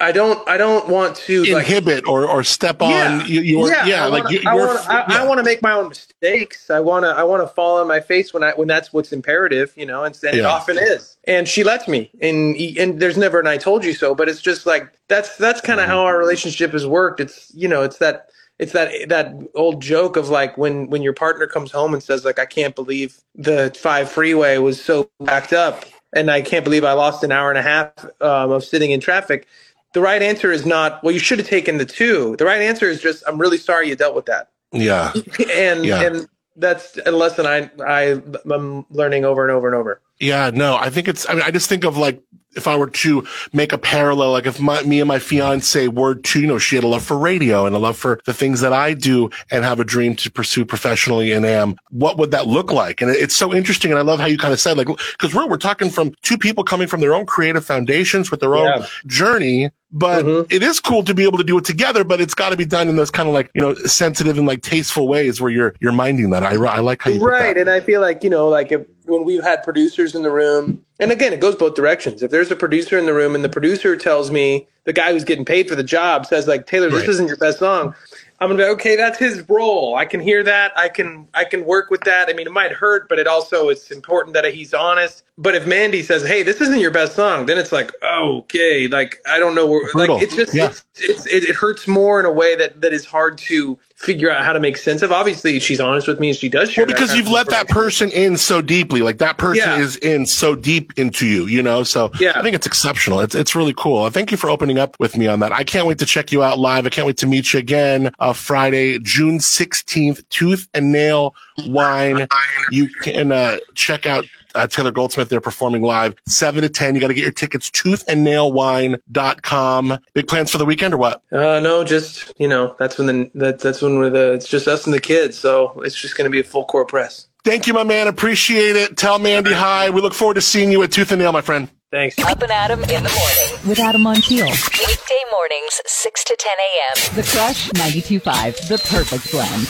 I 0.00 0.12
don't 0.12 0.46
I 0.48 0.56
don't 0.56 0.88
want 0.88 1.16
to 1.16 1.44
like 1.44 1.66
Inhibit 1.66 2.06
or, 2.06 2.26
or 2.26 2.44
step 2.44 2.80
on 2.80 3.26
you, 3.26 3.40
your, 3.40 3.68
yeah, 3.68 4.04
I 4.04 4.08
like 4.08 4.24
wanna, 4.24 4.36
you, 4.36 4.42
I 4.46 4.54
want 4.54 4.88
I, 4.88 4.94
yeah. 4.94 5.22
I 5.22 5.26
want 5.26 5.38
to 5.38 5.44
make 5.44 5.60
my 5.60 5.72
own 5.72 5.88
mistakes. 5.88 6.70
I 6.70 6.78
want 6.78 7.04
to 7.04 7.08
I 7.08 7.24
want 7.24 7.42
to 7.42 7.48
fall 7.52 7.80
on 7.80 7.88
my 7.88 7.98
face 7.98 8.32
when 8.32 8.44
I 8.44 8.52
when 8.52 8.68
that's 8.68 8.92
what's 8.92 9.12
imperative, 9.12 9.72
you 9.76 9.84
know, 9.84 10.04
and, 10.04 10.16
and 10.22 10.36
it 10.36 10.44
often 10.44 10.78
is. 10.78 11.16
And 11.24 11.48
she 11.48 11.64
lets 11.64 11.88
me, 11.88 12.10
and 12.20 12.54
and 12.78 13.00
there's 13.00 13.16
never 13.16 13.40
an 13.40 13.48
I 13.48 13.56
told 13.56 13.84
you 13.84 13.92
so, 13.92 14.14
but 14.14 14.28
it's 14.28 14.40
just 14.40 14.66
like 14.66 14.92
that's 15.08 15.36
that's 15.36 15.60
kind 15.60 15.80
of 15.80 15.86
how 15.86 16.00
our 16.02 16.16
relationship 16.16 16.72
has 16.72 16.86
worked. 16.86 17.18
It's 17.18 17.52
you 17.52 17.66
know, 17.66 17.82
it's 17.82 17.98
that 17.98 18.28
it's 18.60 18.72
that 18.72 19.08
that 19.08 19.34
old 19.56 19.82
joke 19.82 20.16
of 20.16 20.28
like 20.28 20.56
when 20.56 20.88
when 20.90 21.02
your 21.02 21.12
partner 21.12 21.48
comes 21.48 21.72
home 21.72 21.92
and 21.92 22.02
says 22.02 22.24
like 22.24 22.38
I 22.38 22.46
can't 22.46 22.76
believe 22.76 23.18
the 23.34 23.76
five 23.76 24.08
freeway 24.08 24.58
was 24.58 24.82
so 24.82 25.10
backed 25.18 25.52
up, 25.52 25.84
and 26.12 26.30
I 26.30 26.40
can't 26.40 26.62
believe 26.62 26.84
I 26.84 26.92
lost 26.92 27.24
an 27.24 27.32
hour 27.32 27.50
and 27.50 27.58
a 27.58 27.62
half 27.62 27.92
um, 28.20 28.52
of 28.52 28.62
sitting 28.62 28.92
in 28.92 29.00
traffic. 29.00 29.48
The 29.92 30.00
right 30.00 30.22
answer 30.22 30.50
is 30.50 30.64
not 30.64 31.02
well. 31.02 31.12
You 31.12 31.18
should 31.20 31.38
have 31.38 31.48
taken 31.48 31.78
the 31.78 31.84
two. 31.84 32.36
The 32.36 32.44
right 32.44 32.62
answer 32.62 32.88
is 32.88 33.00
just 33.00 33.22
I'm 33.26 33.38
really 33.38 33.58
sorry 33.58 33.88
you 33.88 33.96
dealt 33.96 34.14
with 34.14 34.26
that, 34.26 34.48
yeah. 34.72 35.12
and 35.50 35.84
Yeah. 35.84 36.02
and 36.02 36.28
that's 36.56 36.98
a 37.06 37.12
lesson 37.12 37.46
I 37.46 37.70
I 37.86 38.20
I'm 38.50 38.86
learning 38.90 39.24
over 39.24 39.42
and 39.42 39.50
over 39.52 39.66
and 39.68 39.76
over. 39.76 40.00
Yeah, 40.18 40.50
no, 40.54 40.76
I 40.76 40.88
think 40.90 41.08
it's, 41.08 41.28
I 41.28 41.32
mean, 41.34 41.42
I 41.42 41.50
just 41.50 41.68
think 41.68 41.84
of 41.84 41.96
like 41.96 42.22
if 42.54 42.68
I 42.68 42.76
were 42.76 42.90
to 42.90 43.26
make 43.52 43.72
a 43.72 43.78
parallel, 43.78 44.32
like 44.32 44.46
if 44.46 44.60
my, 44.60 44.82
me 44.82 45.00
and 45.00 45.08
my 45.08 45.18
fiance 45.18 45.88
were 45.88 46.14
to, 46.16 46.40
you 46.40 46.46
know, 46.46 46.58
she 46.58 46.76
had 46.76 46.84
a 46.84 46.88
love 46.88 47.02
for 47.02 47.18
radio 47.18 47.66
and 47.66 47.74
a 47.74 47.78
love 47.78 47.96
for 47.96 48.20
the 48.26 48.34
things 48.34 48.60
that 48.60 48.72
I 48.72 48.94
do 48.94 49.30
and 49.50 49.64
have 49.64 49.80
a 49.80 49.84
dream 49.84 50.16
to 50.16 50.30
pursue 50.30 50.64
professionally 50.64 51.32
and 51.32 51.44
am, 51.46 51.76
what 51.90 52.18
would 52.18 52.30
that 52.32 52.46
look 52.46 52.72
like? 52.72 53.00
And 53.00 53.10
it's 53.10 53.36
so 53.36 53.54
interesting. 53.54 53.90
And 53.90 53.98
I 53.98 54.02
love 54.02 54.20
how 54.20 54.26
you 54.26 54.38
kind 54.38 54.52
of 54.52 54.60
said, 54.60 54.76
like, 54.76 54.88
cause 55.18 55.34
we're, 55.34 55.48
we're 55.48 55.56
talking 55.56 55.90
from 55.90 56.12
two 56.22 56.38
people 56.38 56.64
coming 56.64 56.88
from 56.88 57.00
their 57.00 57.14
own 57.14 57.26
creative 57.26 57.64
foundations 57.64 58.30
with 58.30 58.40
their 58.40 58.54
own 58.54 58.66
journey. 59.06 59.70
But 59.94 60.24
Mhm. 60.24 60.50
it 60.50 60.62
is 60.62 60.80
cool 60.80 61.02
to 61.04 61.12
be 61.12 61.24
able 61.24 61.36
to 61.36 61.44
do 61.44 61.58
it 61.58 61.66
together, 61.66 62.02
but 62.02 62.18
it's 62.18 62.32
got 62.32 62.48
to 62.48 62.56
be 62.56 62.64
done 62.64 62.88
in 62.88 62.96
those 62.96 63.10
kind 63.10 63.28
of 63.28 63.34
like, 63.34 63.50
you 63.54 63.60
know, 63.60 63.74
sensitive 63.74 64.38
and 64.38 64.46
like 64.46 64.62
tasteful 64.62 65.06
ways 65.06 65.38
where 65.38 65.50
you're, 65.50 65.74
you're 65.80 65.92
minding 65.92 66.30
that. 66.30 66.42
I, 66.42 66.54
I 66.54 66.80
like 66.80 67.02
how 67.02 67.10
you 67.10 67.22
right 67.22 67.56
and 67.58 67.68
i 67.68 67.80
feel 67.80 68.00
like 68.00 68.24
you 68.24 68.30
know 68.30 68.48
like 68.48 68.72
if 68.72 68.82
when 69.04 69.24
we've 69.24 69.42
had 69.42 69.62
producers 69.62 70.14
in 70.14 70.22
the 70.22 70.30
room 70.30 70.82
and 71.02 71.12
again 71.12 71.32
it 71.32 71.40
goes 71.40 71.56
both 71.56 71.74
directions. 71.74 72.22
If 72.22 72.30
there's 72.30 72.50
a 72.50 72.56
producer 72.56 72.98
in 72.98 73.06
the 73.06 73.14
room 73.14 73.34
and 73.34 73.44
the 73.44 73.48
producer 73.48 73.96
tells 73.96 74.30
me 74.30 74.66
the 74.84 74.92
guy 74.92 75.12
who's 75.12 75.24
getting 75.24 75.44
paid 75.44 75.68
for 75.68 75.74
the 75.76 75.84
job 75.84 76.26
says 76.26 76.46
like 76.48 76.66
taylor 76.66 76.88
this 76.90 77.00
Right. 77.00 77.08
isn't 77.10 77.28
your 77.28 77.36
best 77.36 77.58
song 77.60 77.94
i'm 78.40 78.48
gonna 78.50 78.58
be 78.64 78.68
okay 78.70 78.96
that's 78.96 79.18
his 79.18 79.48
role. 79.48 79.94
I 79.94 80.04
can 80.04 80.20
hear 80.20 80.42
that. 80.42 80.72
I 80.76 80.88
can 80.88 81.28
i 81.34 81.44
can 81.44 81.64
work 81.64 81.90
with 81.90 82.02
that. 82.02 82.28
I 82.28 82.32
mean 82.32 82.46
it 82.46 82.52
might 82.52 82.72
hurt 82.72 83.08
but 83.08 83.18
it 83.18 83.26
also 83.26 83.68
it's 83.68 83.90
important 83.90 84.34
that 84.34 84.44
he's 84.52 84.74
honest 84.74 85.22
but 85.42 85.54
if 85.54 85.66
mandy 85.66 86.02
says 86.02 86.22
hey 86.26 86.42
this 86.42 86.60
isn't 86.60 86.78
your 86.80 86.90
best 86.90 87.14
song 87.16 87.46
then 87.46 87.58
it's 87.58 87.72
like 87.72 87.90
okay 88.04 88.86
like 88.88 89.18
i 89.26 89.38
don't 89.38 89.54
know 89.54 89.66
where 89.66 89.90
Brutal. 89.92 90.16
like 90.16 90.24
it's 90.24 90.36
just 90.36 90.54
Yeah. 90.54 90.66
it's, 90.68 90.84
it's 91.26 91.26
it, 91.26 91.54
hurts 91.54 91.86
more 91.88 92.20
in 92.20 92.26
a 92.26 92.32
way 92.32 92.54
that 92.56 92.80
that 92.80 92.92
is 92.92 93.04
hard 93.04 93.38
to 93.38 93.78
figure 93.96 94.30
out 94.30 94.44
how 94.44 94.52
to 94.52 94.58
make 94.60 94.76
sense 94.76 95.00
of 95.02 95.12
obviously 95.12 95.60
she's 95.60 95.78
honest 95.80 96.08
with 96.08 96.18
me 96.18 96.30
and 96.30 96.36
she 96.36 96.48
does 96.48 96.70
share 96.70 96.84
Well, 96.84 96.92
because 96.94 97.14
you've 97.14 97.28
let 97.28 97.48
that 97.50 97.68
person 97.68 98.10
in 98.10 98.36
so 98.36 98.60
deeply, 98.60 99.00
like 99.00 99.18
that 99.18 99.38
person 99.38 99.62
Yeah. 99.68 99.78
is 99.78 99.94
in 99.98 100.26
so 100.26 100.56
deep 100.56 100.92
into 100.98 101.24
you, 101.24 101.46
you 101.46 101.62
know. 101.62 101.84
So 101.84 102.10
Yeah. 102.18 102.32
I 102.34 102.42
think 102.42 102.56
it's 102.56 102.66
exceptional. 102.66 103.20
It's 103.20 103.36
it's 103.36 103.54
really 103.54 103.74
cool. 103.76 104.10
Thank 104.10 104.32
you 104.32 104.36
for 104.36 104.50
opening 104.50 104.76
up 104.76 104.96
with 104.98 105.16
me 105.16 105.28
on 105.28 105.38
that. 105.38 105.52
I 105.52 105.62
can't 105.62 105.86
wait 105.86 105.98
to 106.00 106.06
check 106.06 106.32
you 106.32 106.42
out 106.42 106.58
live. 106.58 106.84
I 106.84 106.88
can't 106.88 107.06
wait 107.06 107.18
to 107.18 107.28
meet 107.28 107.52
you 107.52 107.60
again. 107.60 108.10
Uh, 108.18 108.32
Friday, 108.32 108.98
June 108.98 109.38
sixteenth, 109.38 110.28
Tooth 110.30 110.66
and 110.74 110.90
Nail 110.90 111.36
Wine. 111.66 112.26
You 112.72 112.88
can 112.88 113.30
uh, 113.30 113.58
check 113.76 114.04
out. 114.04 114.24
Uh, 114.54 114.66
Taylor 114.66 114.90
Goldsmith, 114.90 115.28
they're 115.28 115.40
performing 115.40 115.82
live 115.82 116.14
7 116.26 116.62
to 116.62 116.68
10. 116.68 116.94
You 116.94 117.00
got 117.00 117.08
to 117.08 117.14
get 117.14 117.22
your 117.22 117.32
tickets, 117.32 117.70
toothandnailwine.com. 117.70 119.98
Big 120.14 120.28
plans 120.28 120.50
for 120.50 120.58
the 120.58 120.64
weekend 120.64 120.94
or 120.94 120.98
what? 120.98 121.22
Uh, 121.32 121.60
no, 121.60 121.84
just 121.84 122.32
you 122.38 122.48
know, 122.48 122.74
that's 122.78 122.98
when 122.98 123.06
the 123.06 123.30
that, 123.34 123.58
that's 123.60 123.82
when 123.82 123.98
we're 123.98 124.10
the 124.10 124.32
it's 124.32 124.48
just 124.48 124.66
us 124.68 124.84
and 124.86 124.94
the 124.94 125.00
kids, 125.00 125.36
so 125.38 125.80
it's 125.82 126.00
just 126.00 126.16
going 126.16 126.24
to 126.24 126.30
be 126.30 126.40
a 126.40 126.44
full 126.44 126.64
court 126.64 126.88
press. 126.88 127.28
Thank 127.44 127.66
you, 127.66 127.74
my 127.74 127.82
man. 127.82 128.06
Appreciate 128.06 128.76
it. 128.76 128.96
Tell 128.96 129.18
Mandy 129.18 129.52
hi. 129.52 129.90
We 129.90 130.00
look 130.00 130.14
forward 130.14 130.34
to 130.34 130.40
seeing 130.40 130.70
you 130.70 130.80
at 130.84 130.92
Tooth 130.92 131.10
and 131.10 131.20
Nail, 131.20 131.32
my 131.32 131.40
friend. 131.40 131.68
Thanks. 131.90 132.16
Up 132.20 132.40
and 132.40 132.52
Adam 132.52 132.82
in 132.84 133.02
the 133.02 133.10
morning. 133.10 133.68
with 133.68 133.80
Adam 133.80 134.02
Montiel. 134.02 134.46
Weekday 134.46 135.22
mornings, 135.30 135.80
6 135.84 136.24
to 136.24 136.36
10 136.38 136.52
a.m. 136.58 137.16
The 137.16 137.22
Crush 137.30 137.68
92.5, 137.70 138.68
the 138.68 138.78
perfect 138.88 139.30
blend. 139.32 139.66